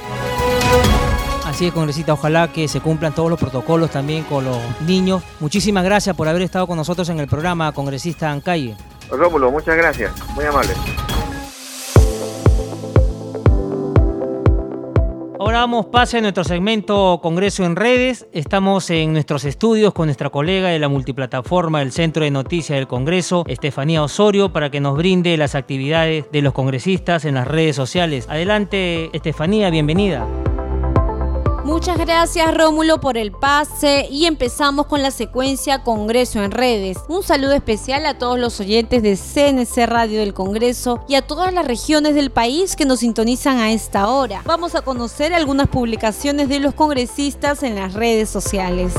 Así 1.45 1.65
es, 1.65 1.73
congresista, 1.73 2.13
ojalá 2.13 2.51
que 2.53 2.67
se 2.67 2.79
cumplan 2.79 3.13
todos 3.13 3.29
los 3.29 3.39
protocolos 3.39 3.89
también 3.89 4.23
con 4.23 4.45
los 4.45 4.59
niños. 4.81 5.23
Muchísimas 5.39 5.83
gracias 5.83 6.15
por 6.15 6.27
haber 6.27 6.43
estado 6.43 6.67
con 6.67 6.77
nosotros 6.77 7.09
en 7.09 7.19
el 7.19 7.27
programa, 7.27 7.71
congresista 7.71 8.31
Ancalle. 8.31 8.75
Rómulo, 9.09 9.51
muchas 9.51 9.75
gracias, 9.75 10.13
muy 10.35 10.45
amable. 10.45 10.73
Ahora 15.39 15.59
damos 15.59 15.85
pase 15.85 16.17
a 16.17 16.21
nuestro 16.21 16.43
segmento 16.43 17.21
Congreso 17.23 17.63
en 17.63 17.77
Redes. 17.77 18.27
Estamos 18.33 18.89
en 18.89 19.13
nuestros 19.13 19.45
estudios 19.45 19.93
con 19.93 20.07
nuestra 20.07 20.29
colega 20.29 20.67
de 20.67 20.79
la 20.79 20.89
multiplataforma 20.89 21.79
del 21.79 21.93
Centro 21.93 22.25
de 22.25 22.29
Noticias 22.29 22.77
del 22.77 22.89
Congreso, 22.89 23.45
Estefanía 23.47 24.03
Osorio, 24.03 24.51
para 24.51 24.69
que 24.69 24.81
nos 24.81 24.97
brinde 24.97 25.37
las 25.37 25.55
actividades 25.55 26.29
de 26.29 26.41
los 26.41 26.51
congresistas 26.51 27.23
en 27.23 27.35
las 27.35 27.47
redes 27.47 27.77
sociales. 27.77 28.27
Adelante, 28.27 29.09
Estefanía, 29.13 29.69
bienvenida. 29.69 30.27
Muchas 31.69 31.99
gracias 31.99 32.57
Rómulo 32.57 32.99
por 32.99 33.15
el 33.15 33.31
pase 33.31 34.07
y 34.09 34.25
empezamos 34.25 34.87
con 34.87 35.03
la 35.03 35.11
secuencia 35.11 35.83
Congreso 35.83 36.41
en 36.41 36.49
redes. 36.49 36.97
Un 37.07 37.21
saludo 37.21 37.51
especial 37.51 38.07
a 38.07 38.17
todos 38.17 38.39
los 38.39 38.59
oyentes 38.59 39.03
de 39.03 39.15
CNC 39.15 39.85
Radio 39.87 40.19
del 40.19 40.33
Congreso 40.33 41.05
y 41.07 41.13
a 41.13 41.21
todas 41.21 41.53
las 41.53 41.67
regiones 41.67 42.15
del 42.15 42.31
país 42.31 42.75
que 42.75 42.85
nos 42.85 43.01
sintonizan 43.01 43.59
a 43.59 43.71
esta 43.71 44.09
hora. 44.09 44.41
Vamos 44.45 44.73
a 44.73 44.81
conocer 44.81 45.31
algunas 45.31 45.67
publicaciones 45.67 46.49
de 46.49 46.59
los 46.59 46.73
congresistas 46.73 47.61
en 47.61 47.75
las 47.75 47.93
redes 47.93 48.31
sociales 48.31 48.93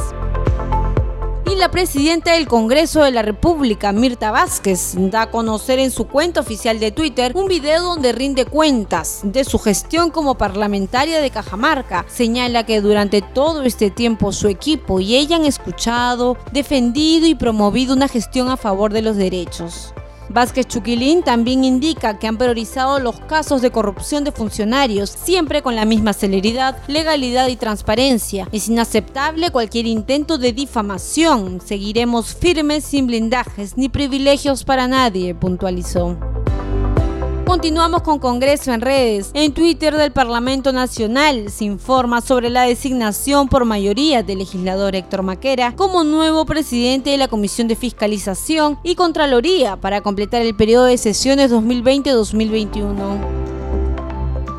y 1.53 1.57
la 1.57 1.71
presidenta 1.71 2.35
del 2.35 2.47
Congreso 2.47 3.03
de 3.03 3.11
la 3.11 3.23
República, 3.23 3.93
Mirta 3.93 4.31
Vázquez, 4.31 4.95
da 4.97 5.23
a 5.23 5.31
conocer 5.31 5.79
en 5.79 5.91
su 5.91 6.07
cuenta 6.07 6.41
oficial 6.41 6.79
de 6.79 6.93
Twitter 6.93 7.33
un 7.35 7.49
video 7.49 7.83
donde 7.83 8.13
rinde 8.13 8.45
cuentas 8.45 9.21
de 9.25 9.45
su 9.45 9.59
gestión 9.59 10.11
como 10.11 10.37
parlamentaria 10.37 11.21
de 11.21 11.31
Cajamarca. 11.31 12.05
Señala 12.09 12.65
que 12.65 12.81
durante 12.81 13.23
todo 13.23 13.63
este 13.63 13.91
tiempo 13.91 14.33
su 14.33 14.49
equipo 14.49 15.01
y 15.01 15.17
ella 15.17 15.37
han 15.37 15.45
escuchado, 15.45 16.37
defendido 16.53 17.27
y 17.27 17.35
promovido 17.35 17.95
una 17.95 18.09
gestión 18.09 18.49
a 18.51 18.57
favor 18.57 18.93
de 18.93 19.03
los 19.03 19.17
derechos. 19.17 19.93
Vázquez 20.33 20.69
Chuquilín 20.69 21.25
también 21.25 21.65
indica 21.65 22.21
que 22.21 22.29
han 22.29 22.37
priorizado 22.37 23.01
los 23.01 23.19
casos 23.19 23.63
de 23.63 23.73
corrupción 23.73 24.23
de 24.23 24.31
funcionarios, 24.31 25.11
siempre 25.11 25.61
con 25.61 25.75
la 25.75 25.85
misma 25.85 26.13
celeridad, 26.13 26.77
legalidad 26.87 27.49
y 27.49 27.57
transparencia. 27.57 28.47
Es 28.53 28.69
inaceptable 28.69 29.51
cualquier 29.51 29.87
intento 29.87 30.39
de 30.39 30.53
difamación. 30.53 31.61
Seguiremos 31.61 32.37
firmes 32.37 32.85
sin 32.85 33.09
blindajes 33.09 33.77
ni 33.77 33.89
privilegios 33.89 34.63
para 34.63 34.87
nadie, 34.87 35.35
puntualizó. 35.35 36.17
Continuamos 37.51 38.03
con 38.03 38.21
Congreso 38.21 38.73
en 38.73 38.81
redes. 38.81 39.33
En 39.35 39.53
Twitter 39.53 39.97
del 39.97 40.13
Parlamento 40.13 40.73
Nacional 40.73 41.51
se 41.51 41.65
informa 41.65 42.21
sobre 42.21 42.49
la 42.49 42.63
designación 42.63 43.49
por 43.49 43.65
mayoría 43.65 44.23
del 44.23 44.39
legislador 44.39 44.95
Héctor 44.95 45.25
Maquera 45.25 45.75
como 45.75 46.05
nuevo 46.05 46.47
presidente 46.47 47.11
de 47.11 47.19
la 47.19 47.27
Comisión 47.27 47.67
de 47.67 47.75
Fiscalización 47.75 48.79
y 48.85 48.95
Contraloría 48.95 49.75
para 49.75 50.01
completar 50.01 50.43
el 50.43 50.55
periodo 50.55 50.85
de 50.85 50.97
sesiones 50.97 51.51
2020-2021 51.51 53.50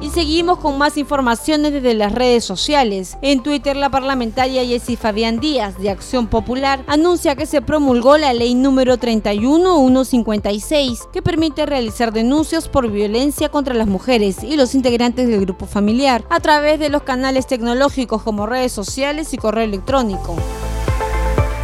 seguimos 0.10 0.60
con 0.60 0.77
más 0.77 0.98
informaciones 0.98 1.74
desde 1.74 1.93
las 1.93 2.12
redes 2.12 2.43
sociales. 2.43 3.17
En 3.22 3.43
Twitter, 3.43 3.75
la 3.75 3.89
parlamentaria 3.89 4.65
Jessy 4.65 4.96
Fabián 4.96 5.39
Díaz, 5.39 5.77
de 5.77 5.89
Acción 5.89 6.27
Popular, 6.27 6.84
anuncia 6.88 7.36
que 7.36 7.46
se 7.46 7.62
promulgó 7.62 8.17
la 8.17 8.34
ley 8.34 8.55
número 8.55 8.98
31156, 8.98 11.08
que 11.13 11.22
permite 11.22 11.65
realizar 11.65 12.12
denuncias 12.12 12.67
por 12.67 12.89
violencia 12.89 13.50
contra 13.50 13.75
las 13.75 13.88
mujeres 13.88 14.43
y 14.43 14.58
los 14.58 14.75
integrantes 14.75 15.27
del 15.27 15.41
grupo 15.41 15.65
familiar 15.65 16.24
a 16.29 16.39
través 16.39 16.79
de 16.79 16.89
los 16.89 17.03
canales 17.03 17.48
tecnológicos 17.48 18.24
como 18.24 18.48
redes 18.48 18.72
sociales 18.72 19.34
y 19.34 19.38
correo 19.38 19.65
electrónico. 19.65 20.36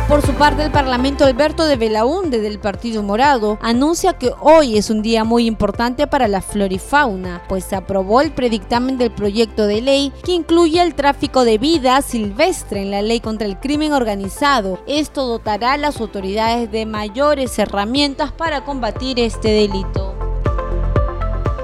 Por 0.08 0.26
su 0.26 0.34
parte, 0.36 0.64
el 0.64 0.72
Parlamento 0.72 1.26
Alberto 1.26 1.66
de 1.66 1.76
Belaúnde 1.76 2.40
del 2.40 2.60
Partido 2.60 3.04
Morado 3.04 3.60
anuncia 3.62 4.14
que 4.14 4.32
hoy 4.40 4.78
es 4.78 4.90
un 4.90 5.02
día 5.02 5.26
muy 5.26 5.46
importante 5.46 6.08
para 6.08 6.30
la 6.30 6.42
flora 6.42 6.74
y 6.74 6.80
fauna, 6.80 7.44
pues 7.50 7.66
se 7.66 7.76
aprobó 7.76 8.22
el 8.22 8.32
predictamen 8.32 8.98
del 8.98 9.12
proyecto 9.12 9.68
de 9.68 9.82
ley 9.82 10.14
que 10.24 10.32
incluye 10.32 10.82
el 10.82 10.96
tráfico 10.96 11.44
de 11.44 11.58
vida 11.58 12.02
silvestre 12.02 12.84
en 12.84 12.92
la 12.92 13.02
ley 13.02 13.20
contra 13.20 13.48
el 13.48 13.60
crimen 13.60 13.92
organizado. 13.92 14.80
Esto 14.88 15.26
dotará 15.28 15.74
a 15.74 15.78
las 15.78 16.00
autoridades 16.00 16.72
de 16.72 16.86
mayores 16.86 17.60
herramientas 17.60 18.32
para 18.32 18.64
combatir 18.64 19.20
este 19.20 19.50
delito. 19.50 20.17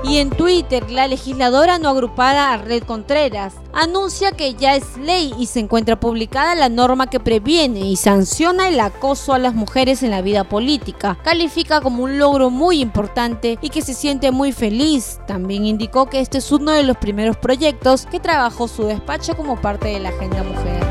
Y 0.03 0.17
en 0.17 0.29
Twitter, 0.29 0.91
la 0.91 1.07
legisladora 1.07 1.79
no 1.79 1.89
agrupada 1.89 2.57
Red 2.57 2.83
Contreras 2.83 3.53
anuncia 3.73 4.31
que 4.31 4.53
ya 4.53 4.75
es 4.75 4.97
ley 4.97 5.33
y 5.39 5.47
se 5.47 5.59
encuentra 5.59 5.99
publicada 5.99 6.55
la 6.55 6.69
norma 6.69 7.07
que 7.07 7.19
previene 7.19 7.79
y 7.79 7.95
sanciona 7.95 8.67
el 8.67 8.79
acoso 8.79 9.33
a 9.33 9.39
las 9.39 9.55
mujeres 9.55 10.03
en 10.03 10.11
la 10.11 10.21
vida 10.21 10.43
política. 10.43 11.17
Califica 11.23 11.81
como 11.81 12.03
un 12.03 12.19
logro 12.19 12.49
muy 12.49 12.81
importante 12.81 13.57
y 13.61 13.69
que 13.69 13.81
se 13.81 13.93
siente 13.93 14.31
muy 14.31 14.51
feliz. 14.51 15.19
También 15.25 15.65
indicó 15.65 16.09
que 16.09 16.19
este 16.19 16.37
es 16.37 16.51
uno 16.51 16.71
de 16.71 16.83
los 16.83 16.97
primeros 16.97 17.37
proyectos 17.37 18.05
que 18.05 18.19
trabajó 18.19 18.67
su 18.67 18.83
despacho 18.85 19.35
como 19.35 19.59
parte 19.59 19.87
de 19.87 19.99
la 19.99 20.09
Agenda 20.09 20.43
Mujer. 20.43 20.82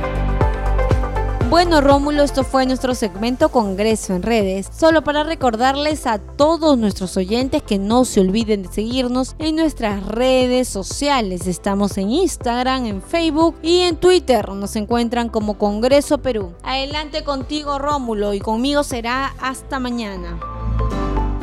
Bueno, 1.53 1.83
Rómulo, 1.83 2.23
esto 2.23 2.45
fue 2.45 2.65
nuestro 2.65 2.95
segmento 2.95 3.51
Congreso 3.51 4.15
en 4.15 4.23
redes. 4.23 4.71
Solo 4.75 5.05
para 5.05 5.23
recordarles 5.23 6.07
a 6.07 6.17
todos 6.17 6.79
nuestros 6.79 7.15
oyentes 7.19 7.63
que 7.63 7.79
no 7.79 8.07
se 8.07 8.21
olviden 8.21 8.63
de 8.63 8.71
seguirnos 8.71 9.37
en 9.39 9.57
nuestras 9.57 10.03
redes 10.07 10.67
sociales. 10.67 11.47
Estamos 11.47 11.99
en 11.99 12.11
Instagram, 12.11 12.87
en 12.87 13.03
Facebook 13.03 13.57
y 13.61 13.81
en 13.81 13.97
Twitter. 13.97 14.49
Nos 14.49 14.77
encuentran 14.77 15.29
como 15.29 15.59
Congreso 15.59 16.17
Perú. 16.23 16.55
Adelante 16.63 17.23
contigo, 17.23 17.79
Rómulo, 17.79 18.33
y 18.33 18.41
conmigo 18.41 18.83
será 18.83 19.35
hasta 19.39 19.79
mañana. 19.79 20.41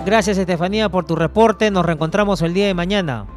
Gracias, 0.08 0.40
Estefanía, 0.40 0.90
por 0.90 1.06
tu 1.06 1.16
reporte. 1.16 1.70
Nos 1.70 1.86
reencontramos 1.86 2.42
el 2.42 2.56
día 2.56 2.66
de 2.66 2.74
mañana. 2.74 3.28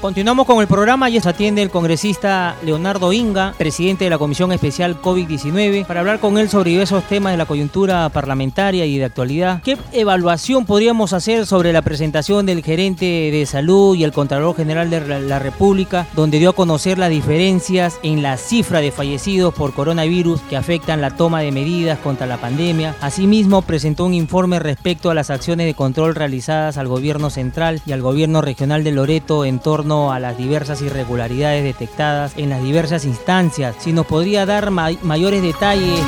Continuamos 0.00 0.46
con 0.46 0.60
el 0.60 0.66
programa 0.66 1.08
y 1.08 1.18
se 1.18 1.28
atiende 1.28 1.62
el 1.62 1.70
congresista 1.70 2.54
Leonardo 2.62 3.14
Inga, 3.14 3.54
presidente 3.56 4.04
de 4.04 4.10
la 4.10 4.18
Comisión 4.18 4.52
Especial 4.52 5.00
COVID-19, 5.00 5.86
para 5.86 6.00
hablar 6.00 6.20
con 6.20 6.36
él 6.36 6.50
sobre 6.50 6.80
esos 6.82 7.02
temas 7.04 7.32
de 7.32 7.38
la 7.38 7.46
coyuntura 7.46 8.08
parlamentaria 8.10 8.84
y 8.84 8.98
de 8.98 9.06
actualidad. 9.06 9.62
¿Qué 9.62 9.78
evaluación 9.92 10.66
podríamos 10.66 11.14
hacer 11.14 11.46
sobre 11.46 11.72
la 11.72 11.80
presentación 11.80 12.44
del 12.44 12.62
gerente 12.62 13.06
de 13.06 13.46
salud 13.46 13.96
y 13.96 14.04
el 14.04 14.12
Contralor 14.12 14.54
General 14.54 14.90
de 14.90 15.20
la 15.20 15.38
República, 15.38 16.06
donde 16.14 16.38
dio 16.38 16.50
a 16.50 16.54
conocer 16.54 16.98
las 16.98 17.10
diferencias 17.10 17.98
en 18.02 18.22
la 18.22 18.36
cifra 18.36 18.80
de 18.80 18.92
fallecidos 18.92 19.54
por 19.54 19.72
coronavirus 19.72 20.42
que 20.42 20.58
afectan 20.58 21.00
la 21.00 21.16
toma 21.16 21.40
de 21.40 21.52
medidas 21.52 21.98
contra 21.98 22.26
la 22.26 22.36
pandemia? 22.36 22.94
Asimismo, 23.00 23.62
presentó 23.62 24.04
un 24.04 24.14
informe 24.14 24.58
respecto 24.58 25.10
a 25.10 25.14
las 25.14 25.30
acciones 25.30 25.66
de 25.66 25.74
control 25.74 26.14
realizadas 26.14 26.76
al 26.76 26.86
gobierno 26.86 27.30
central 27.30 27.80
y 27.86 27.92
al 27.92 28.02
gobierno 28.02 28.42
regional 28.42 28.84
de 28.84 28.92
Loreto 28.92 29.46
en 29.46 29.58
torno 29.58 29.85
a 29.86 30.18
las 30.18 30.36
diversas 30.36 30.82
irregularidades 30.82 31.62
detectadas 31.62 32.36
en 32.36 32.50
las 32.50 32.60
diversas 32.60 33.04
instancias. 33.04 33.76
Si 33.78 33.92
nos 33.92 34.04
podría 34.06 34.44
dar 34.44 34.72
mayores 34.72 35.42
detalles. 35.42 36.00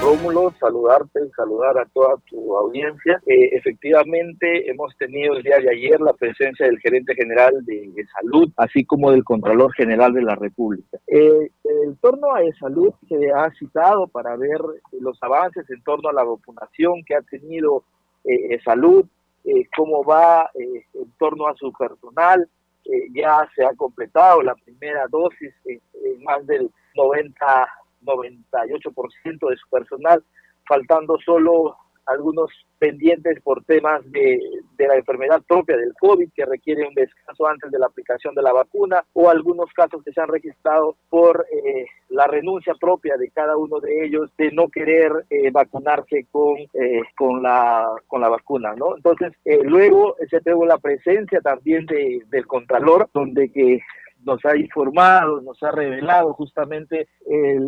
Rómulo, 0.00 0.52
saludarte, 0.58 1.20
saludar 1.36 1.78
a 1.78 1.84
toda 1.94 2.16
tu 2.28 2.56
audiencia. 2.56 3.22
Eh, 3.26 3.50
efectivamente, 3.52 4.68
hemos 4.68 4.96
tenido 4.96 5.36
el 5.36 5.44
día 5.44 5.58
de 5.58 5.70
ayer 5.70 6.00
la 6.00 6.14
presencia 6.14 6.66
del 6.66 6.80
gerente 6.80 7.14
general 7.14 7.64
de, 7.64 8.04
salud, 8.20 8.50
así 8.56 8.84
como 8.84 9.12
del 9.12 9.22
Contralor 9.22 9.72
General 9.74 10.12
de 10.12 10.22
la 10.22 10.34
República. 10.34 10.98
Eh, 11.06 11.48
el 11.84 11.96
torno 12.00 12.34
a 12.34 12.40
salud 12.58 12.92
se 13.08 13.30
ha 13.30 13.52
citado 13.52 14.08
para 14.08 14.34
ver 14.36 14.58
los 15.00 15.16
avances 15.22 15.70
en 15.70 15.80
torno 15.84 16.08
a 16.08 16.12
la 16.12 16.24
vacunación 16.24 17.04
que 17.06 17.14
ha 17.14 17.22
tenido 17.22 17.84
eh, 18.24 18.58
salud 18.64 19.06
eh, 19.44 19.68
cómo 19.76 20.04
va 20.04 20.50
eh, 20.54 20.86
en 20.94 21.12
torno 21.18 21.46
a 21.46 21.54
su 21.56 21.72
personal. 21.72 22.48
Eh, 22.84 23.08
ya 23.14 23.48
se 23.54 23.64
ha 23.64 23.74
completado 23.74 24.42
la 24.42 24.54
primera 24.56 25.06
dosis 25.08 25.52
en, 25.64 25.80
más 26.24 26.44
del 26.46 26.70
90, 26.96 27.68
98% 28.02 29.50
de 29.50 29.56
su 29.56 29.68
personal, 29.70 30.24
faltando 30.66 31.16
solo 31.24 31.76
algunos 32.06 32.50
pendientes 32.78 33.40
por 33.42 33.64
temas 33.64 34.00
de, 34.10 34.40
la 34.78 34.96
enfermedad 34.96 35.40
propia 35.46 35.76
del 35.76 35.94
COVID 36.00 36.30
que 36.34 36.44
requiere 36.44 36.88
un 36.88 36.94
descanso 36.94 37.46
antes 37.46 37.70
de 37.70 37.78
la 37.78 37.86
aplicación 37.86 38.34
de 38.34 38.42
la 38.42 38.52
vacuna 38.52 39.04
o 39.12 39.30
algunos 39.30 39.72
casos 39.72 40.02
que 40.02 40.12
se 40.12 40.20
han 40.20 40.26
registrado 40.26 40.96
por 41.08 41.46
eh, 41.52 41.86
la 42.08 42.26
renuncia 42.26 42.74
propia 42.74 43.16
de 43.16 43.30
cada 43.30 43.56
uno 43.56 43.78
de 43.78 44.04
ellos 44.04 44.28
de 44.36 44.50
no 44.50 44.68
querer 44.68 45.12
eh, 45.30 45.52
vacunarse 45.52 46.26
con, 46.32 46.56
eh, 46.58 47.02
con, 47.16 47.44
la, 47.44 47.88
con 48.08 48.20
la 48.20 48.28
vacuna, 48.28 48.74
¿no? 48.74 48.96
Entonces, 48.96 49.32
luego 49.44 50.16
se 50.28 50.40
tuvo 50.40 50.66
la 50.66 50.78
presencia 50.78 51.40
también 51.40 51.86
de, 51.86 52.22
del 52.28 52.48
Contralor, 52.48 53.08
donde 53.14 53.52
que 53.52 53.80
nos 54.24 54.44
ha 54.44 54.56
informado, 54.56 55.40
nos 55.40 55.62
ha 55.62 55.70
revelado 55.70 56.32
justamente 56.34 57.08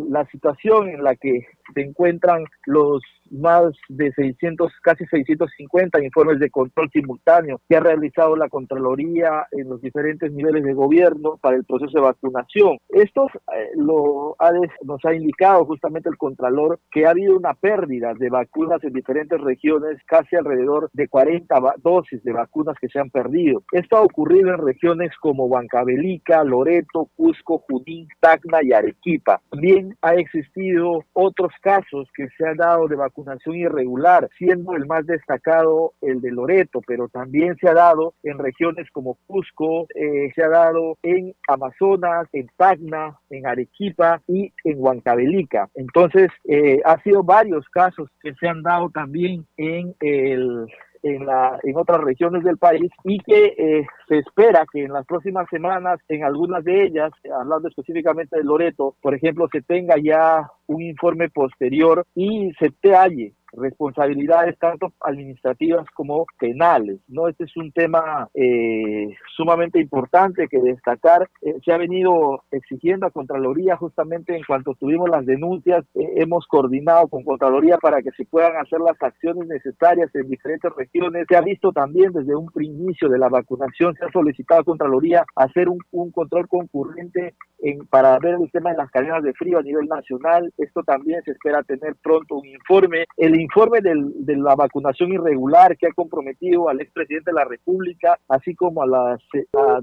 la 0.09 0.25
situación 0.27 0.89
en 0.89 1.03
la 1.03 1.15
que 1.15 1.45
se 1.73 1.81
encuentran 1.81 2.45
los 2.65 3.01
más 3.31 3.73
de 3.89 4.11
600, 4.13 4.71
casi 4.81 5.05
650 5.05 6.03
informes 6.03 6.39
de 6.39 6.49
control 6.49 6.89
simultáneo 6.91 7.61
que 7.67 7.77
ha 7.77 7.79
realizado 7.79 8.35
la 8.35 8.49
Contraloría 8.49 9.47
en 9.51 9.69
los 9.69 9.81
diferentes 9.81 10.31
niveles 10.31 10.63
de 10.63 10.73
gobierno 10.73 11.37
para 11.41 11.55
el 11.55 11.65
proceso 11.65 11.91
de 11.97 12.05
vacunación. 12.05 12.77
Esto 12.89 13.27
eh, 13.55 13.71
lo 13.75 14.35
ha, 14.39 14.51
nos 14.83 15.03
ha 15.05 15.13
indicado 15.13 15.65
justamente 15.65 16.09
el 16.09 16.17
Contralor 16.17 16.79
que 16.91 17.05
ha 17.05 17.11
habido 17.11 17.35
una 17.35 17.53
pérdida 17.53 18.13
de 18.13 18.29
vacunas 18.29 18.83
en 18.83 18.93
diferentes 18.93 19.39
regiones, 19.41 19.97
casi 20.05 20.35
alrededor 20.35 20.89
de 20.93 21.07
40 21.07 21.55
dosis 21.83 22.23
de 22.23 22.33
vacunas 22.33 22.75
que 22.79 22.87
se 22.87 22.99
han 22.99 23.09
perdido. 23.09 23.63
Esto 23.71 23.97
ha 23.97 24.01
ocurrido 24.01 24.49
en 24.49 24.65
regiones 24.65 25.11
como 25.21 25.45
Huancavelica, 25.45 26.43
Loreto, 26.43 27.09
Cusco, 27.15 27.63
Junín, 27.67 28.07
Tacna 28.19 28.59
y 28.63 28.73
Arequipa. 28.73 29.41
También 29.49 29.95
ha 30.01 30.15
existido 30.15 31.03
otros 31.13 31.51
casos 31.61 32.07
que 32.15 32.27
se 32.37 32.47
han 32.47 32.57
dado 32.57 32.87
de 32.87 32.95
vacunación 33.15 33.55
irregular, 33.55 34.29
siendo 34.37 34.75
el 34.75 34.85
más 34.85 35.05
destacado 35.05 35.93
el 36.01 36.19
de 36.21 36.31
Loreto, 36.31 36.81
pero 36.85 37.07
también 37.07 37.55
se 37.57 37.69
ha 37.69 37.73
dado 37.73 38.13
en 38.23 38.37
regiones 38.37 38.89
como 38.91 39.17
Cusco, 39.25 39.87
eh, 39.95 40.31
se 40.35 40.43
ha 40.43 40.49
dado 40.49 40.97
en 41.01 41.33
Amazonas, 41.47 42.27
en 42.33 42.49
Tacna, 42.57 43.17
en 43.29 43.47
Arequipa 43.47 44.21
y 44.27 44.51
en 44.63 44.75
Huancavelica. 44.77 45.69
Entonces, 45.75 46.29
eh, 46.43 46.81
ha 46.83 47.01
sido 47.03 47.23
varios 47.23 47.67
casos 47.69 48.09
que 48.21 48.33
se 48.35 48.47
han 48.47 48.61
dado 48.61 48.89
también 48.89 49.45
en 49.57 49.95
el 50.01 50.67
en, 51.05 51.25
la, 51.25 51.59
en 51.61 51.77
otras 51.77 52.01
regiones 52.01 52.43
del 52.43 52.57
país 52.57 52.91
y 53.03 53.19
que 53.19 53.53
eh, 53.57 53.87
se 54.07 54.17
espera 54.17 54.65
que 54.71 54.83
en 54.83 54.91
las 54.91 55.05
próximas 55.05 55.47
semanas, 55.51 55.99
en 56.09 56.23
algunas 56.23 56.63
de 56.63 56.85
ellas, 56.85 57.11
hablando 57.39 57.67
específicamente 57.67 58.35
de 58.37 58.43
Loreto, 58.43 58.95
por 59.01 59.13
ejemplo, 59.13 59.47
se 59.51 59.61
tenga 59.61 59.95
ya 60.03 60.49
un 60.65 60.81
informe 60.81 61.29
posterior 61.29 62.05
y 62.15 62.51
se 62.59 62.71
te 62.71 62.95
halle 62.95 63.33
responsabilidades 63.57 64.57
tanto 64.59 64.93
administrativas 65.01 65.85
como 65.91 66.25
penales. 66.39 66.99
¿no? 67.07 67.27
Este 67.27 67.45
es 67.45 67.57
un 67.57 67.71
tema 67.71 68.29
eh, 68.33 69.15
sumamente 69.35 69.79
importante 69.79 70.47
que 70.47 70.59
destacar. 70.61 71.29
Eh, 71.41 71.55
se 71.63 71.71
ha 71.71 71.77
venido 71.77 72.43
exigiendo 72.51 73.05
a 73.05 73.11
Contraloría 73.11 73.75
justamente 73.77 74.35
en 74.35 74.43
cuanto 74.43 74.75
tuvimos 74.75 75.09
las 75.09 75.25
denuncias, 75.25 75.85
eh, 75.95 76.13
hemos 76.17 76.45
coordinado 76.47 77.07
con 77.07 77.23
Contraloría 77.23 77.77
para 77.77 78.01
que 78.01 78.11
se 78.11 78.25
puedan 78.25 78.55
hacer 78.57 78.79
las 78.79 79.01
acciones 79.01 79.47
necesarias 79.47 80.13
en 80.15 80.27
diferentes 80.27 80.71
regiones. 80.75 81.25
Se 81.29 81.35
ha 81.35 81.41
visto 81.41 81.71
también 81.71 82.11
desde 82.11 82.35
un 82.35 82.49
inicio 82.59 83.09
de 83.09 83.19
la 83.19 83.29
vacunación, 83.29 83.95
se 83.95 84.05
ha 84.05 84.11
solicitado 84.11 84.61
a 84.61 84.65
Contraloría 84.65 85.25
hacer 85.35 85.69
un, 85.69 85.79
un 85.91 86.11
control 86.11 86.47
concurrente 86.47 87.35
en, 87.59 87.85
para 87.87 88.17
ver 88.19 88.35
el 88.41 88.51
tema 88.51 88.71
de 88.71 88.77
las 88.77 88.91
cadenas 88.91 89.23
de 89.23 89.33
frío 89.33 89.59
a 89.59 89.63
nivel 89.63 89.87
nacional. 89.87 90.53
Esto 90.57 90.83
también 90.83 91.21
se 91.23 91.31
espera 91.31 91.63
tener 91.63 91.95
pronto 92.01 92.35
un 92.35 92.47
informe. 92.47 93.05
El 93.17 93.39
informe 93.45 93.79
de 93.81 94.35
la 94.37 94.55
vacunación 94.55 95.13
irregular 95.13 95.77
que 95.77 95.87
ha 95.87 95.93
comprometido 95.93 96.69
al 96.69 96.81
expresidente 96.81 97.31
de 97.31 97.35
la 97.35 97.45
República, 97.45 98.17
así 98.27 98.55
como 98.55 98.83
a 98.83 98.87
las 98.87 99.19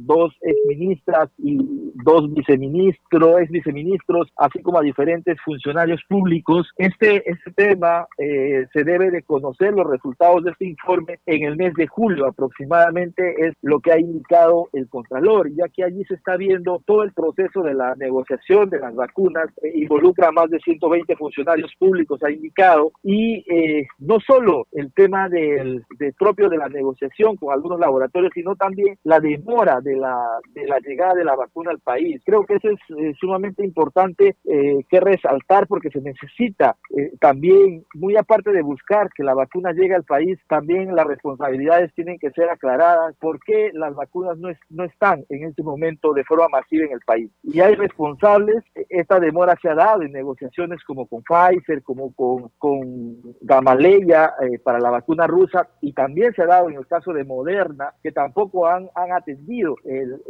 dos 0.01 0.33
exministras 0.41 1.31
y 1.39 1.59
dos 2.05 2.33
viceministros, 2.33 3.41
ex 3.41 3.51
viceministros, 3.51 4.29
así 4.37 4.61
como 4.63 4.79
a 4.79 4.83
diferentes 4.83 5.37
funcionarios 5.45 6.01
públicos. 6.09 6.69
Este, 6.77 7.29
este 7.31 7.51
tema 7.53 8.07
eh, 8.19 8.67
se 8.73 8.85
debe 8.85 9.11
de 9.11 9.23
conocer 9.23 9.73
los 9.73 9.87
resultados 9.87 10.45
de 10.45 10.51
este 10.51 10.67
informe 10.67 11.19
en 11.27 11.45
el 11.45 11.57
mes 11.57 11.75
de 11.75 11.87
julio 11.87 12.27
aproximadamente, 12.27 13.47
es 13.47 13.55
lo 13.63 13.81
que 13.81 13.93
ha 13.93 13.99
indicado 13.99 14.69
el 14.73 14.89
Contralor, 14.89 15.51
ya 15.55 15.69
que 15.69 15.85
allí 15.85 16.05
se 16.05 16.15
está 16.15 16.37
viendo 16.37 16.83
todo 16.87 17.03
el 17.03 17.13
proceso 17.13 17.63
de 17.63 17.75
la 17.75 17.95
negociación 17.97 18.71
de 18.71 18.81
las 18.81 18.95
vacunas 18.95 19.49
eh, 19.63 19.73
involucra 19.75 20.29
a 20.29 20.33
más 20.33 20.51
de 20.51 20.59
120 20.61 21.17
funcionarios 21.17 21.73
públicos, 21.79 22.23
ha 22.23 22.31
indicado, 22.31 22.93
y 23.03 23.45
eh, 23.53 23.87
no 23.99 24.19
solo 24.21 24.67
el 24.73 24.93
tema 24.93 25.29
del, 25.29 25.85
propio 26.19 26.49
de 26.49 26.57
la 26.57 26.69
negociación 26.69 27.37
con 27.37 27.53
algunos 27.53 27.79
laboratorios, 27.79 28.33
sino 28.35 28.57
también 28.57 28.97
la 29.05 29.21
demora 29.21 29.81
de 29.81 29.97
la, 29.97 30.41
llegada 30.85 31.15
de 31.15 31.25
la 31.25 31.37
vacuna 31.37 31.71
al 31.71 31.81
país. 31.81 32.23
Creo 32.25 32.45
que 32.45 32.55
eso 32.55 32.69
es 32.71 32.81
eh, 32.99 33.13
sumamente 33.21 33.65
importante 33.65 34.37
que 34.45 35.01
resaltar 35.01 35.67
porque 35.67 35.91
se 35.91 36.01
necesita 36.01 36.77
también, 37.21 37.85
muy 37.95 38.17
aparte 38.17 38.53
de 38.53 38.63
buscar 38.63 39.11
que 39.15 39.23
la 39.23 39.35
vacuna 39.35 39.73
llegue 39.73 39.95
al 39.95 40.05
país, 40.05 40.39
también 40.49 40.95
las 40.95 41.07
responsabilidades 41.07 41.93
tienen 41.95 42.19
que 42.19 42.31
ser 42.31 42.49
aclaradas, 42.49 43.15
por 43.21 43.39
qué 43.41 43.71
las 43.73 43.95
vacunas 43.95 44.39
no, 44.39 44.51
no 44.71 44.85
están 44.85 45.25
en 45.29 45.45
este 45.45 45.63
momento 45.63 46.13
de 46.13 46.25
forma 46.25 46.49
masiva 46.49 46.87
en 46.87 46.93
el 46.93 47.01
país. 47.01 47.31
Y 47.43 47.61
hay 47.61 47.75
responsables, 47.75 48.63
esta 48.89 49.21
demora 49.21 49.57
se 49.61 49.69
ha 49.69 49.75
dado 49.75 50.03
en 50.03 50.13
negociaciones 50.13 50.83
como 50.85 51.07
con 51.07 51.23
Pfizer, 51.23 51.83
como 51.83 52.13
con 52.15 53.32
Gamaleya 53.41 54.35
eh, 54.43 54.59
para 54.59 54.81
la 54.81 54.91
vacuna 54.91 55.27
rusa, 55.27 55.69
y 55.81 55.93
también 55.93 56.33
se 56.35 56.43
ha 56.43 56.47
dado 56.47 56.69
en 56.69 56.77
el 56.77 56.87
caso 56.87 57.13
de 57.13 57.25
Moderna, 57.25 57.93
que 58.03 58.13
tampoco 58.13 58.67
han, 58.67 58.89
han 58.95 59.13
atendido 59.13 59.77
el, 59.85 60.21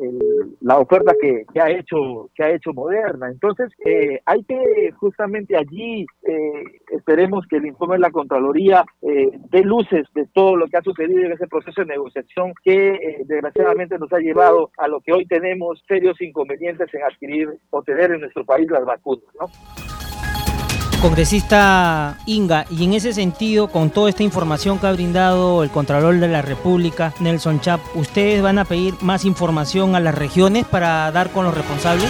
la 0.61 0.79
oferta 0.79 1.15
que, 1.21 1.45
que, 1.53 1.61
ha 1.61 1.71
hecho, 1.71 2.31
que 2.35 2.45
ha 2.45 2.51
hecho 2.51 2.73
Moderna. 2.73 3.29
Entonces, 3.29 3.71
eh, 3.85 4.21
hay 4.27 4.45
que 4.45 4.93
justamente 4.97 5.57
allí, 5.57 6.07
eh, 6.23 6.65
esperemos 6.91 7.47
que 7.49 7.57
el 7.57 7.67
informe 7.67 7.95
de 7.95 8.01
la 8.01 8.11
Contraloría 8.11 8.85
dé 9.01 9.63
luces 9.63 10.07
de 10.15 10.27
todo 10.33 10.57
lo 10.57 10.67
que 10.67 10.77
ha 10.77 10.83
sucedido 10.83 11.21
en 11.25 11.33
ese 11.33 11.47
proceso 11.47 11.81
de 11.83 11.89
negociación 11.89 12.53
que 12.63 13.23
desgraciadamente 13.27 13.99
nos 13.99 14.13
ha 14.13 14.19
llevado 14.19 14.71
a 14.79 14.89
lo 14.89 15.01
que 15.01 15.13
hoy 15.13 15.27
tenemos 15.27 15.83
serios 15.89 16.21
inconvenientes 16.21 16.93
en 16.95 17.03
adquirir 17.03 17.49
o 17.71 17.83
tener 17.83 18.13
en 18.13 18.21
nuestro 18.21 18.45
país 18.45 18.71
las 18.71 18.85
vacunas, 18.85 19.25
¿no? 19.41 19.82
Congresista 21.03 22.17
Inga, 22.27 22.65
y 22.71 22.85
en 22.85 22.95
ese 22.95 23.13
sentido, 23.13 23.67
con 23.67 23.91
toda 23.91 24.09
esta 24.09 24.23
información 24.23 24.79
que 24.79 24.87
ha 24.87 24.93
brindado 24.93 25.65
el 25.65 25.71
Contralor 25.71 26.21
de 26.21 26.29
la 26.29 26.43
República, 26.43 27.13
Nelson 27.19 27.61
Chap, 27.61 27.81
¿ustedes 27.97 28.41
van 28.41 28.61
a 28.61 28.65
pedir 28.65 28.95
más 29.01 29.25
información 29.25 29.97
a 29.97 30.01
las 30.01 30.15
regiones 30.15 30.65
para 30.65 31.11
dar 31.11 31.33
con 31.33 31.45
los 31.45 31.55
responsables? 31.55 32.09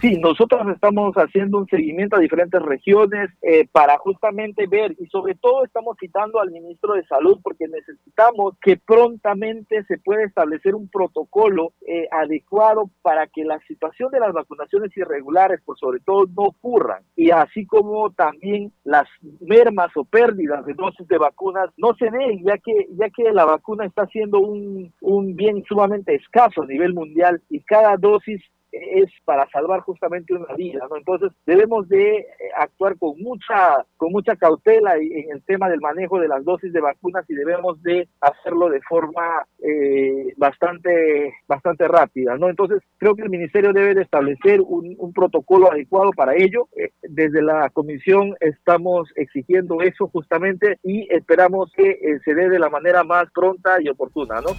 Sí, 0.00 0.16
nosotros 0.16 0.66
estamos 0.72 1.14
haciendo 1.16 1.58
un 1.58 1.66
seguimiento 1.66 2.16
a 2.16 2.20
diferentes 2.20 2.62
regiones 2.62 3.28
eh, 3.42 3.68
para 3.70 3.98
justamente 3.98 4.66
ver 4.66 4.96
y 4.98 5.04
sobre 5.08 5.34
todo 5.34 5.62
estamos 5.62 5.98
citando 6.00 6.40
al 6.40 6.50
ministro 6.50 6.94
de 6.94 7.04
Salud 7.04 7.38
porque 7.42 7.68
necesitamos 7.68 8.54
que 8.62 8.78
prontamente 8.78 9.84
se 9.84 9.98
pueda 9.98 10.24
establecer 10.24 10.74
un 10.74 10.88
protocolo 10.88 11.74
eh, 11.86 12.08
adecuado 12.12 12.88
para 13.02 13.26
que 13.26 13.44
la 13.44 13.60
situación 13.68 14.10
de 14.10 14.20
las 14.20 14.32
vacunaciones 14.32 14.96
irregulares, 14.96 15.60
por 15.66 15.78
sobre 15.78 16.00
todo, 16.00 16.24
no 16.34 16.44
ocurran. 16.44 17.02
Y 17.14 17.30
así 17.30 17.66
como 17.66 18.10
también 18.12 18.72
las 18.84 19.06
mermas 19.40 19.94
o 19.96 20.06
pérdidas 20.06 20.64
de 20.64 20.72
dosis 20.72 21.06
de 21.08 21.18
vacunas 21.18 21.68
no 21.76 21.94
se 21.96 22.10
den, 22.10 22.42
ya 22.42 22.56
que 22.56 22.86
ya 22.92 23.10
que 23.10 23.30
la 23.32 23.44
vacuna 23.44 23.84
está 23.84 24.06
siendo 24.06 24.40
un, 24.40 24.94
un 25.02 25.36
bien 25.36 25.62
sumamente 25.68 26.14
escaso 26.14 26.62
a 26.62 26.66
nivel 26.66 26.94
mundial 26.94 27.42
y 27.50 27.60
cada 27.60 27.98
dosis 27.98 28.40
es 28.72 29.10
para 29.24 29.48
salvar 29.50 29.80
justamente 29.80 30.34
una 30.34 30.54
vida, 30.54 30.86
¿no? 30.88 30.96
Entonces 30.96 31.32
debemos 31.46 31.88
de 31.88 32.18
eh, 32.18 32.26
actuar 32.56 32.96
con 32.98 33.18
mucha 33.18 33.84
con 33.96 34.12
mucha 34.12 34.36
cautela 34.36 34.96
en 34.96 35.30
el 35.32 35.42
tema 35.44 35.68
del 35.68 35.80
manejo 35.80 36.18
de 36.18 36.28
las 36.28 36.44
dosis 36.44 36.72
de 36.72 36.80
vacunas 36.80 37.24
y 37.28 37.34
debemos 37.34 37.82
de 37.82 38.08
hacerlo 38.20 38.68
de 38.68 38.80
forma 38.82 39.46
eh, 39.58 40.32
bastante 40.36 41.34
bastante 41.46 41.86
rápida, 41.88 42.36
¿no? 42.36 42.48
Entonces 42.48 42.82
creo 42.98 43.14
que 43.14 43.22
el 43.22 43.30
ministerio 43.30 43.72
debe 43.72 43.94
de 43.94 44.02
establecer 44.02 44.60
un, 44.60 44.90
protocolo 45.14 45.70
adecuado 45.70 46.12
para 46.12 46.36
ello. 46.36 46.68
Eh, 46.76 46.90
desde 47.02 47.42
la 47.42 47.68
comisión 47.70 48.34
estamos 48.40 49.10
exigiendo 49.16 49.82
eso 49.82 50.08
justamente 50.08 50.78
y 50.82 51.12
esperamos 51.12 51.72
que 51.76 52.18
se 52.24 52.34
dé 52.34 52.48
de 52.48 52.58
la 52.58 52.70
manera 52.70 53.02
más 53.04 53.30
pronta 53.32 53.82
y 53.82 53.88
oportuna, 53.88 54.40
¿no? 54.40 54.50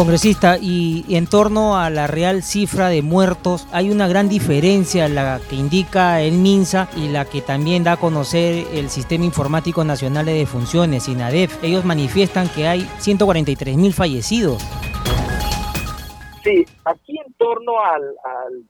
Congresista, 0.00 0.56
y, 0.56 1.04
en 1.10 1.26
torno 1.26 1.78
a 1.78 1.90
la 1.90 2.06
real 2.06 2.42
cifra 2.42 2.88
de 2.88 3.02
muertos, 3.02 3.68
hay 3.70 3.90
una 3.90 4.08
gran 4.08 4.30
diferencia 4.30 5.10
la 5.10 5.42
que 5.50 5.56
indica 5.56 6.22
el 6.22 6.38
MINSA 6.38 6.88
y 6.96 7.08
la 7.08 7.26
que 7.26 7.42
también 7.42 7.84
da 7.84 7.92
a 7.92 7.96
conocer 7.98 8.66
el 8.72 8.88
Sistema 8.88 9.26
Informático 9.26 9.84
Nacional 9.84 10.24
de 10.24 10.32
Defunciones, 10.32 11.06
INADEF. 11.06 11.62
Ellos 11.62 11.84
manifiestan 11.84 12.48
que 12.48 12.66
hay 12.66 12.88
143 12.96 13.76
mil 13.76 13.92
fallecidos. 13.92 14.62
Sí, 16.42 16.64
aquí 16.86 17.09
torno 17.40 17.80
al, 17.80 18.02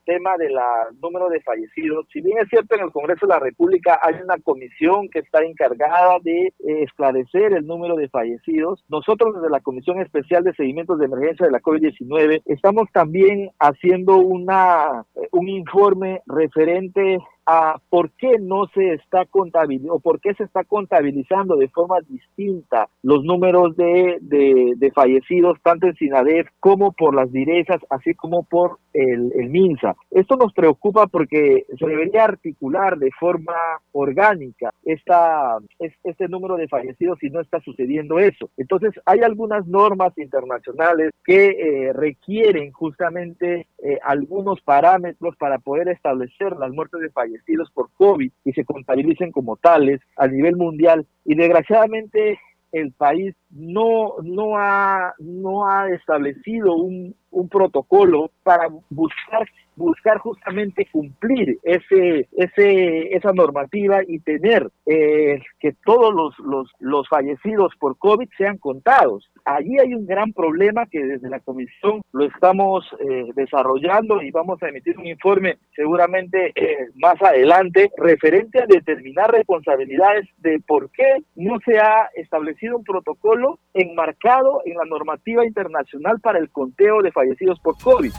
tema 0.05 0.37
del 0.37 0.53
número 1.01 1.27
de 1.27 1.41
fallecidos, 1.41 2.07
si 2.11 2.21
bien 2.21 2.37
es 2.37 2.47
cierto 2.47 2.75
en 2.75 2.83
el 2.83 2.91
Congreso 2.91 3.27
de 3.27 3.33
la 3.33 3.39
República 3.39 3.99
hay 4.01 4.15
una 4.23 4.37
comisión 4.37 5.09
que 5.09 5.19
está 5.19 5.43
encargada 5.43 6.19
de 6.23 6.47
eh, 6.47 6.53
esclarecer 6.83 7.53
el 7.53 7.67
número 7.67 7.95
de 7.97 8.07
fallecidos, 8.07 8.83
nosotros 8.87 9.35
desde 9.35 9.49
la 9.49 9.59
Comisión 9.59 9.99
Especial 9.99 10.45
de 10.45 10.53
Seguimientos 10.53 10.99
de 10.99 11.05
Emergencia 11.05 11.45
de 11.45 11.51
la 11.51 11.59
COVID-19 11.59 12.43
estamos 12.45 12.87
también 12.93 13.51
haciendo 13.59 14.15
una, 14.15 15.05
un 15.31 15.49
informe 15.49 16.21
referente 16.25 17.19
a 17.45 17.79
por 17.89 18.11
qué 18.11 18.37
no 18.39 18.67
se 18.73 18.93
está 18.93 19.25
contabilizando 19.25 19.95
o 19.95 19.99
por 19.99 20.19
qué 20.19 20.33
se 20.35 20.43
está 20.43 20.63
contabilizando 20.63 21.55
de 21.55 21.69
forma 21.69 21.97
distinta 22.07 22.87
los 23.01 23.23
números 23.23 23.75
de, 23.75 24.17
de, 24.21 24.91
fallecidos 24.91 25.57
tanto 25.63 25.87
en 25.87 25.95
Sinadef 25.95 26.47
como 26.59 26.91
por 26.91 27.15
las 27.15 27.31
direzas 27.31 27.81
así 27.89 28.13
como 28.13 28.43
por 28.43 28.79
el, 28.93 29.31
el, 29.35 29.49
MINSA. 29.49 29.95
Esto 30.11 30.35
nos 30.35 30.53
preocupa 30.53 31.07
porque 31.07 31.65
se 31.77 31.85
debería 31.85 32.25
articular 32.25 32.97
de 32.97 33.11
forma 33.19 33.53
orgánica 33.91 34.73
esta, 34.83 35.57
este 35.79 36.27
número 36.27 36.55
de 36.57 36.67
fallecidos 36.67 37.19
si 37.19 37.29
no 37.29 37.41
está 37.41 37.59
sucediendo 37.61 38.19
eso. 38.19 38.49
Entonces 38.57 38.93
hay 39.05 39.19
algunas 39.21 39.65
normas 39.67 40.17
internacionales 40.17 41.11
que 41.23 41.49
eh, 41.49 41.93
requieren 41.93 42.71
justamente 42.71 43.67
eh, 43.83 43.99
algunos 44.03 44.61
parámetros 44.61 45.35
para 45.37 45.59
poder 45.59 45.87
establecer 45.89 46.53
las 46.57 46.71
muertes 46.71 47.01
de 47.01 47.09
fallecidos 47.09 47.69
por 47.71 47.89
COVID 47.93 48.31
y 48.45 48.51
se 48.53 48.65
contabilicen 48.65 49.31
como 49.31 49.57
tales 49.57 50.01
a 50.17 50.27
nivel 50.27 50.55
mundial. 50.55 51.05
Y 51.25 51.35
desgraciadamente 51.35 52.39
el 52.71 52.93
país 52.93 53.35
no, 53.49 54.15
no, 54.23 54.57
ha, 54.57 55.13
no 55.19 55.67
ha 55.67 55.89
establecido 55.89 56.75
un, 56.75 57.15
un 57.31 57.49
protocolo 57.49 58.31
para 58.43 58.67
buscar 58.89 59.47
buscar 59.75 60.17
justamente 60.19 60.87
cumplir 60.91 61.57
ese, 61.63 62.27
ese, 62.33 63.15
esa 63.15 63.31
normativa 63.33 63.99
y 64.07 64.19
tener 64.19 64.69
eh, 64.85 65.41
que 65.59 65.73
todos 65.85 66.13
los, 66.13 66.37
los, 66.39 66.71
los 66.79 67.07
fallecidos 67.07 67.73
por 67.79 67.97
COVID 67.97 68.29
sean 68.37 68.57
contados. 68.57 69.29
Allí 69.45 69.79
hay 69.79 69.93
un 69.93 70.05
gran 70.05 70.33
problema 70.33 70.85
que 70.85 71.03
desde 71.03 71.29
la 71.29 71.39
comisión 71.39 72.01
lo 72.11 72.25
estamos 72.25 72.85
eh, 72.99 73.25
desarrollando 73.35 74.21
y 74.21 74.31
vamos 74.31 74.61
a 74.61 74.69
emitir 74.69 74.97
un 74.97 75.07
informe 75.07 75.57
seguramente 75.75 76.51
eh, 76.55 76.89
más 76.95 77.21
adelante 77.21 77.89
referente 77.97 78.61
a 78.61 78.67
determinar 78.67 79.31
responsabilidades 79.31 80.27
de 80.37 80.59
por 80.65 80.91
qué 80.91 81.23
no 81.35 81.57
se 81.65 81.79
ha 81.79 82.09
establecido 82.15 82.77
un 82.77 82.83
protocolo 82.83 83.59
enmarcado 83.73 84.61
en 84.65 84.75
la 84.77 84.85
normativa 84.85 85.45
internacional 85.45 86.19
para 86.19 86.39
el 86.39 86.49
conteo 86.49 87.01
de 87.01 87.11
fallecidos 87.11 87.59
por 87.59 87.77
COVID. 87.81 88.11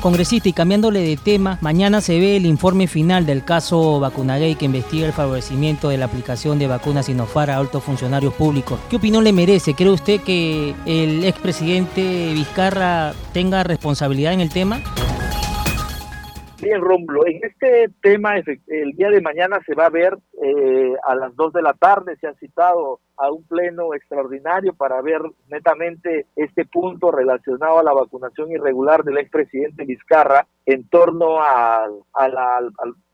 Congresista, 0.00 0.48
y 0.48 0.52
cambiándole 0.52 1.00
de 1.00 1.16
tema, 1.16 1.58
mañana 1.60 2.00
se 2.00 2.18
ve 2.18 2.36
el 2.36 2.46
informe 2.46 2.86
final 2.86 3.26
del 3.26 3.44
caso 3.44 4.00
Vacunagay 4.00 4.54
que 4.54 4.64
investiga 4.64 5.06
el 5.06 5.12
favorecimiento 5.12 5.88
de 5.88 5.98
la 5.98 6.06
aplicación 6.06 6.58
de 6.58 6.66
vacunas 6.66 7.06
Sinofar 7.06 7.50
a 7.50 7.56
altos 7.56 7.84
funcionarios 7.84 8.34
públicos. 8.34 8.78
¿Qué 8.88 8.96
opinión 8.96 9.24
le 9.24 9.32
merece? 9.32 9.74
¿Cree 9.74 9.90
usted 9.90 10.20
que 10.20 10.74
el 10.86 11.24
expresidente 11.24 12.32
Vizcarra 12.32 13.14
tenga 13.32 13.62
responsabilidad 13.62 14.32
en 14.32 14.40
el 14.40 14.50
tema? 14.50 14.80
Bien, 16.62 16.82
Romulo, 16.82 17.26
en 17.26 17.40
este 17.42 17.88
tema 18.02 18.36
el 18.36 18.92
día 18.92 19.08
de 19.08 19.22
mañana 19.22 19.60
se 19.64 19.74
va 19.74 19.86
a 19.86 19.90
ver 19.90 20.18
eh, 20.42 20.94
a 21.04 21.14
las 21.14 21.34
2 21.34 21.54
de 21.54 21.62
la 21.62 21.72
tarde, 21.72 22.16
se 22.16 22.26
ha 22.26 22.34
citado 22.34 23.00
a 23.16 23.30
un 23.30 23.44
pleno 23.44 23.94
extraordinario 23.94 24.74
para 24.74 25.00
ver 25.00 25.22
netamente 25.48 26.26
este 26.36 26.66
punto 26.66 27.10
relacionado 27.10 27.78
a 27.78 27.82
la 27.82 27.92
vacunación 27.92 28.50
irregular 28.50 29.04
del 29.04 29.18
expresidente 29.18 29.84
Vizcarra 29.84 30.46
en 30.66 30.86
torno 30.88 31.40
a, 31.40 31.84
a, 31.84 32.28
la, 32.28 32.58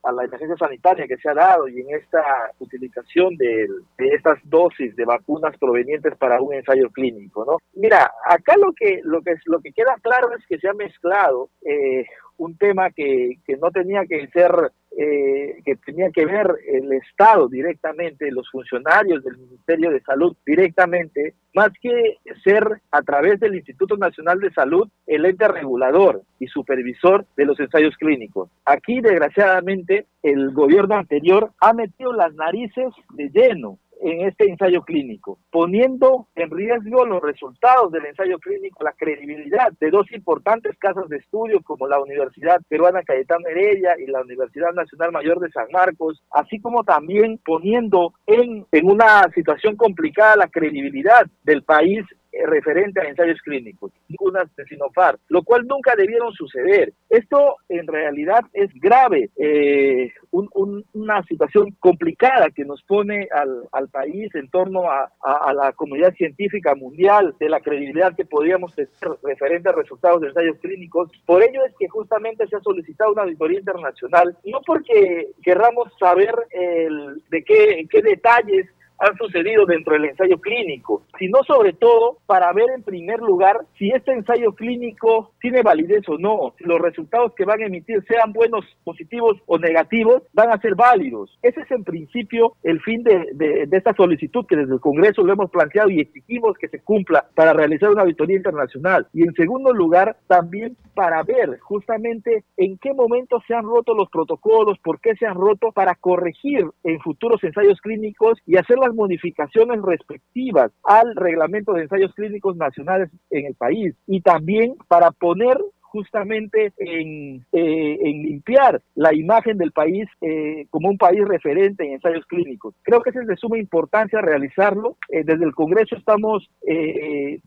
a, 0.02 0.12
la, 0.12 0.24
emergencia 0.24 0.56
sanitaria 0.56 1.06
que 1.06 1.16
se 1.16 1.28
ha 1.28 1.34
dado 1.34 1.68
y 1.68 1.80
en 1.80 1.94
esta 1.94 2.22
utilización 2.58 3.36
de, 3.36 3.68
de, 3.98 4.08
estas 4.08 4.38
dosis 4.44 4.94
de 4.96 5.04
vacunas 5.04 5.56
provenientes 5.58 6.16
para 6.16 6.40
un 6.40 6.54
ensayo 6.54 6.90
clínico, 6.90 7.44
¿no? 7.44 7.58
Mira, 7.74 8.12
acá 8.24 8.56
lo 8.56 8.72
que 8.72 9.00
lo 9.04 9.22
que 9.22 9.34
lo 9.46 9.60
que 9.60 9.72
queda 9.72 9.96
claro 10.02 10.30
es 10.36 10.44
que 10.46 10.58
se 10.58 10.68
ha 10.68 10.74
mezclado 10.74 11.48
eh, 11.62 12.06
un 12.38 12.56
tema 12.56 12.90
que, 12.90 13.38
que 13.46 13.56
no 13.56 13.70
tenía 13.70 14.04
que 14.06 14.28
ser 14.28 14.72
eh, 14.98 15.60
que 15.62 15.76
tenía 15.76 16.10
que 16.10 16.24
ver 16.24 16.46
el 16.66 16.90
Estado 16.94 17.48
directamente, 17.48 18.30
los 18.30 18.48
funcionarios 18.50 19.22
del 19.22 19.36
Ministerio 19.36 19.90
de 19.90 20.00
Salud 20.00 20.34
directamente, 20.46 21.34
más 21.54 21.68
que 21.82 22.16
ser 22.42 22.80
a 22.90 23.02
través 23.02 23.38
del 23.38 23.56
Instituto 23.56 23.98
Nacional 23.98 24.40
de 24.40 24.50
Salud 24.52 24.88
el 25.06 25.26
ente 25.26 25.48
regulador 25.48 26.22
y 26.38 26.46
supervisor 26.46 27.26
de 27.36 27.44
los 27.44 27.60
ensayos 27.60 27.94
clínicos. 27.98 28.48
Aquí, 28.64 29.02
desgraciadamente, 29.02 30.06
el 30.22 30.52
gobierno 30.52 30.94
anterior 30.94 31.50
ha 31.60 31.74
metido 31.74 32.14
las 32.14 32.34
narices 32.34 32.88
de 33.10 33.28
lleno 33.28 33.78
en 34.00 34.26
este 34.26 34.48
ensayo 34.48 34.82
clínico, 34.82 35.38
poniendo 35.50 36.28
en 36.34 36.50
riesgo 36.50 37.04
los 37.06 37.22
resultados 37.22 37.90
del 37.92 38.06
ensayo 38.06 38.38
clínico, 38.38 38.84
la 38.84 38.92
credibilidad 38.92 39.72
de 39.80 39.90
dos 39.90 40.10
importantes 40.12 40.76
casas 40.78 41.08
de 41.08 41.18
estudio 41.18 41.60
como 41.62 41.86
la 41.86 42.00
Universidad 42.00 42.60
Peruana 42.68 43.02
Cayetano 43.02 43.48
Heredia 43.48 43.96
y 43.98 44.06
la 44.06 44.20
Universidad 44.20 44.72
Nacional 44.72 45.12
Mayor 45.12 45.40
de 45.40 45.50
San 45.50 45.66
Marcos, 45.72 46.22
así 46.30 46.60
como 46.60 46.84
también 46.84 47.38
poniendo 47.44 48.14
en, 48.26 48.66
en 48.70 48.90
una 48.90 49.24
situación 49.34 49.76
complicada 49.76 50.36
la 50.36 50.48
credibilidad 50.48 51.26
del 51.44 51.62
país 51.62 52.04
referente 52.46 53.00
a 53.00 53.08
ensayos 53.08 53.40
clínicos, 53.42 53.92
unas 54.20 54.54
de 54.56 54.64
Sinopar, 54.64 55.18
lo 55.28 55.42
cual 55.42 55.66
nunca 55.66 55.94
debieron 55.96 56.32
suceder. 56.32 56.92
Esto 57.08 57.56
en 57.68 57.86
realidad 57.86 58.40
es 58.52 58.70
grave, 58.74 59.30
eh, 59.36 60.12
una 60.30 61.22
situación 61.24 61.74
complicada 61.78 62.50
que 62.50 62.64
nos 62.64 62.82
pone 62.82 63.28
al, 63.32 63.88
país 63.88 64.34
en 64.34 64.50
torno 64.50 64.90
a, 64.90 65.10
la 65.54 65.72
comunidad 65.72 66.12
científica 66.14 66.74
mundial, 66.74 67.34
de 67.38 67.48
la 67.48 67.60
credibilidad 67.60 68.14
que 68.14 68.24
podríamos 68.24 68.74
tener 68.74 68.90
referente 69.22 69.68
a 69.68 69.72
resultados 69.72 70.20
de 70.20 70.28
ensayos 70.28 70.58
clínicos. 70.58 71.10
Por 71.24 71.42
ello 71.42 71.64
es 71.64 71.72
que 71.78 71.88
justamente 71.88 72.46
se 72.48 72.56
ha 72.56 72.60
solicitado 72.60 73.12
una 73.12 73.22
auditoría 73.22 73.60
internacional, 73.60 74.36
no 74.44 74.60
porque 74.66 75.28
querramos 75.42 75.92
saber 75.98 76.34
el, 76.50 77.22
de 77.30 77.42
qué, 77.44 77.86
qué 77.88 78.02
detalles 78.02 78.66
han 78.98 79.16
sucedido 79.16 79.66
dentro 79.66 79.94
del 79.94 80.06
ensayo 80.06 80.38
clínico, 80.38 81.02
sino 81.18 81.42
sobre 81.44 81.72
todo 81.72 82.18
para 82.26 82.52
ver 82.52 82.70
en 82.74 82.82
primer 82.82 83.20
lugar 83.20 83.60
si 83.78 83.90
este 83.90 84.12
ensayo 84.12 84.52
clínico 84.52 85.32
tiene 85.40 85.62
validez 85.62 86.08
o 86.08 86.18
no, 86.18 86.54
si 86.58 86.64
los 86.64 86.80
resultados 86.80 87.32
que 87.34 87.44
van 87.44 87.62
a 87.62 87.66
emitir 87.66 88.02
sean 88.06 88.32
buenos, 88.32 88.64
positivos 88.84 89.36
o 89.46 89.58
negativos, 89.58 90.22
van 90.32 90.50
a 90.50 90.60
ser 90.60 90.74
válidos. 90.74 91.38
Ese 91.42 91.60
es 91.60 91.70
en 91.70 91.84
principio 91.84 92.54
el 92.62 92.80
fin 92.80 93.02
de, 93.02 93.30
de, 93.34 93.68
esta 93.76 93.94
solicitud 93.94 94.46
que 94.46 94.56
desde 94.56 94.74
el 94.74 94.80
Congreso 94.80 95.22
lo 95.22 95.32
hemos 95.32 95.50
planteado 95.50 95.90
y 95.90 96.00
exigimos 96.00 96.56
que 96.58 96.68
se 96.68 96.80
cumpla 96.80 97.26
para 97.34 97.52
realizar 97.52 97.90
una 97.90 98.02
auditoría 98.02 98.36
internacional. 98.36 99.06
Y 99.12 99.22
en 99.22 99.34
segundo 99.34 99.72
lugar, 99.72 100.16
también 100.26 100.76
para 100.94 101.22
ver 101.22 101.58
justamente 101.60 102.44
en 102.56 102.78
qué 102.78 102.94
momento 102.94 103.42
se 103.46 103.54
han 103.54 103.64
roto 103.64 103.94
los 103.94 104.08
protocolos, 104.10 104.78
por 104.82 105.00
qué 105.00 105.14
se 105.16 105.26
han 105.26 105.34
roto, 105.34 105.72
para 105.72 105.94
corregir 105.94 106.66
en 106.84 107.00
futuros 107.00 107.42
ensayos 107.44 107.80
clínicos 107.80 108.38
y 108.46 108.56
hacer 108.56 108.78
las 108.86 108.94
modificaciones 108.94 109.80
respectivas 109.82 110.70
al 110.84 111.14
reglamento 111.16 111.72
de 111.72 111.82
ensayos 111.82 112.14
clínicos 112.14 112.56
nacionales 112.56 113.10
en 113.30 113.46
el 113.46 113.54
país 113.54 113.94
y 114.06 114.20
también 114.20 114.74
para 114.88 115.10
poner 115.10 115.58
justamente 115.96 116.72
en, 116.76 117.46
eh, 117.52 117.98
en, 118.02 118.22
limpiar 118.22 118.82
la 118.94 119.14
imagen 119.14 119.56
del 119.56 119.72
país 119.72 120.06
eh, 120.20 120.66
como 120.68 120.90
un 120.90 120.98
país 120.98 121.26
referente 121.26 121.84
en 121.84 121.92
ensayos 121.94 122.26
clínicos. 122.26 122.74
Creo 122.82 123.00
que 123.00 123.10
es 123.10 123.26
de 123.26 123.36
suma 123.36 123.58
importancia 123.58 124.20
realizarlo. 124.20 124.98
Eh, 125.08 125.22
desde 125.24 125.44
el 125.44 125.54
Congreso 125.54 125.96
estamos 125.96 126.46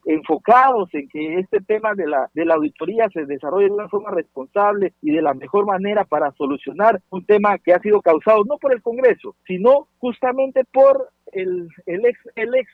enfocados 0.05 0.89
en 0.93 1.07
que 1.09 1.39
este 1.39 1.59
tema 1.61 1.93
de 1.93 2.07
la, 2.07 2.29
de 2.33 2.45
la 2.45 2.55
auditoría 2.55 3.07
se 3.09 3.25
desarrolle 3.25 3.67
de 3.67 3.73
una 3.73 3.89
forma 3.89 4.11
responsable 4.11 4.93
y 5.01 5.11
de 5.11 5.21
la 5.21 5.33
mejor 5.33 5.65
manera 5.65 6.05
para 6.05 6.31
solucionar 6.31 7.01
un 7.11 7.25
tema 7.25 7.57
que 7.59 7.73
ha 7.73 7.79
sido 7.79 8.01
causado 8.01 8.43
no 8.45 8.57
por 8.57 8.73
el 8.73 8.81
Congreso, 8.81 9.35
sino 9.45 9.87
justamente 9.99 10.63
por 10.71 11.09
el, 11.33 11.67
el 11.85 12.05
ex 12.05 12.19
el 12.35 12.55
ex 12.55 12.71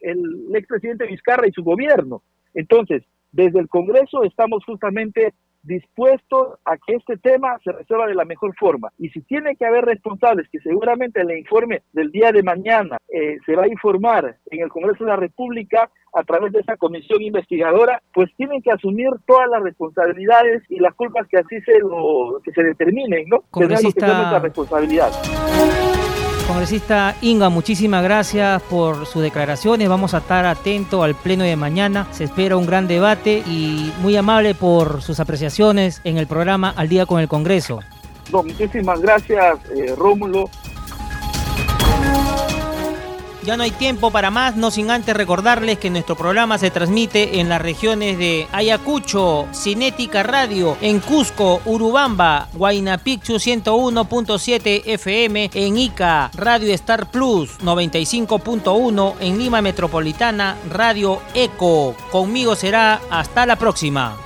el 0.00 0.54
expresidente 0.54 1.06
Vizcarra 1.06 1.46
y 1.46 1.52
su 1.52 1.62
gobierno. 1.62 2.22
Entonces, 2.54 3.02
desde 3.32 3.60
el 3.60 3.68
Congreso 3.68 4.24
estamos 4.24 4.64
justamente 4.64 5.34
dispuestos 5.66 6.58
a 6.64 6.76
que 6.76 6.94
este 6.94 7.16
tema 7.16 7.58
se 7.62 7.72
resuelva 7.72 8.06
de 8.06 8.14
la 8.14 8.24
mejor 8.24 8.54
forma. 8.56 8.90
Y 8.98 9.10
si 9.10 9.20
tiene 9.22 9.56
que 9.56 9.66
haber 9.66 9.84
responsables, 9.84 10.48
que 10.48 10.60
seguramente 10.60 11.20
el 11.20 11.36
informe 11.36 11.82
del 11.92 12.10
día 12.10 12.32
de 12.32 12.42
mañana 12.42 12.98
eh, 13.08 13.38
se 13.44 13.54
va 13.54 13.64
a 13.64 13.68
informar 13.68 14.36
en 14.50 14.62
el 14.62 14.68
Congreso 14.68 15.04
de 15.04 15.10
la 15.10 15.16
República 15.16 15.90
a 16.14 16.22
través 16.22 16.52
de 16.52 16.60
esa 16.60 16.76
comisión 16.76 17.20
investigadora, 17.20 18.00
pues 18.14 18.30
tienen 18.36 18.62
que 18.62 18.70
asumir 18.70 19.08
todas 19.26 19.48
las 19.50 19.62
responsabilidades 19.62 20.62
y 20.70 20.78
las 20.78 20.94
culpas 20.94 21.26
que 21.28 21.38
así 21.38 21.60
se 21.62 21.78
lo 21.80 22.40
que 22.42 22.52
se 22.52 22.62
determinen, 22.62 23.28
¿no? 23.28 23.42
Congresista... 23.50 24.06
Que 24.06 24.12
nuestra 24.12 24.38
responsabilidad. 24.38 25.10
Congresista 26.46 27.16
Inga, 27.22 27.48
muchísimas 27.48 28.04
gracias 28.04 28.62
por 28.62 29.04
sus 29.06 29.20
declaraciones. 29.20 29.88
Vamos 29.88 30.14
a 30.14 30.18
estar 30.18 30.46
atentos 30.46 31.04
al 31.04 31.16
pleno 31.16 31.42
de 31.42 31.56
mañana. 31.56 32.06
Se 32.12 32.24
espera 32.24 32.56
un 32.56 32.66
gran 32.66 32.86
debate 32.86 33.42
y 33.46 33.92
muy 34.00 34.16
amable 34.16 34.54
por 34.54 35.02
sus 35.02 35.18
apreciaciones 35.18 36.00
en 36.04 36.18
el 36.18 36.28
programa 36.28 36.72
Al 36.76 36.88
Día 36.88 37.04
con 37.04 37.20
el 37.20 37.26
Congreso. 37.26 37.80
muchísimas 38.30 39.00
gracias, 39.00 39.58
eh, 39.74 39.92
Rómulo. 39.96 40.48
Ya 43.46 43.56
no 43.56 43.62
hay 43.62 43.70
tiempo 43.70 44.10
para 44.10 44.32
más, 44.32 44.56
no 44.56 44.72
sin 44.72 44.90
antes 44.90 45.16
recordarles 45.16 45.78
que 45.78 45.88
nuestro 45.88 46.16
programa 46.16 46.58
se 46.58 46.72
transmite 46.72 47.38
en 47.38 47.48
las 47.48 47.62
regiones 47.62 48.18
de 48.18 48.48
Ayacucho, 48.50 49.46
Cinética 49.54 50.24
Radio, 50.24 50.76
en 50.80 50.98
Cusco, 50.98 51.60
Urubamba, 51.64 52.48
Picchu 53.04 53.34
101.7 53.34 54.82
FM, 54.86 55.50
en 55.54 55.78
Ica, 55.78 56.28
Radio 56.34 56.74
Star 56.74 57.08
Plus 57.08 57.60
95.1, 57.60 59.14
en 59.20 59.38
Lima 59.38 59.62
Metropolitana, 59.62 60.56
Radio 60.68 61.22
Eco. 61.32 61.94
Conmigo 62.10 62.56
será 62.56 63.00
hasta 63.10 63.46
la 63.46 63.54
próxima. 63.54 64.25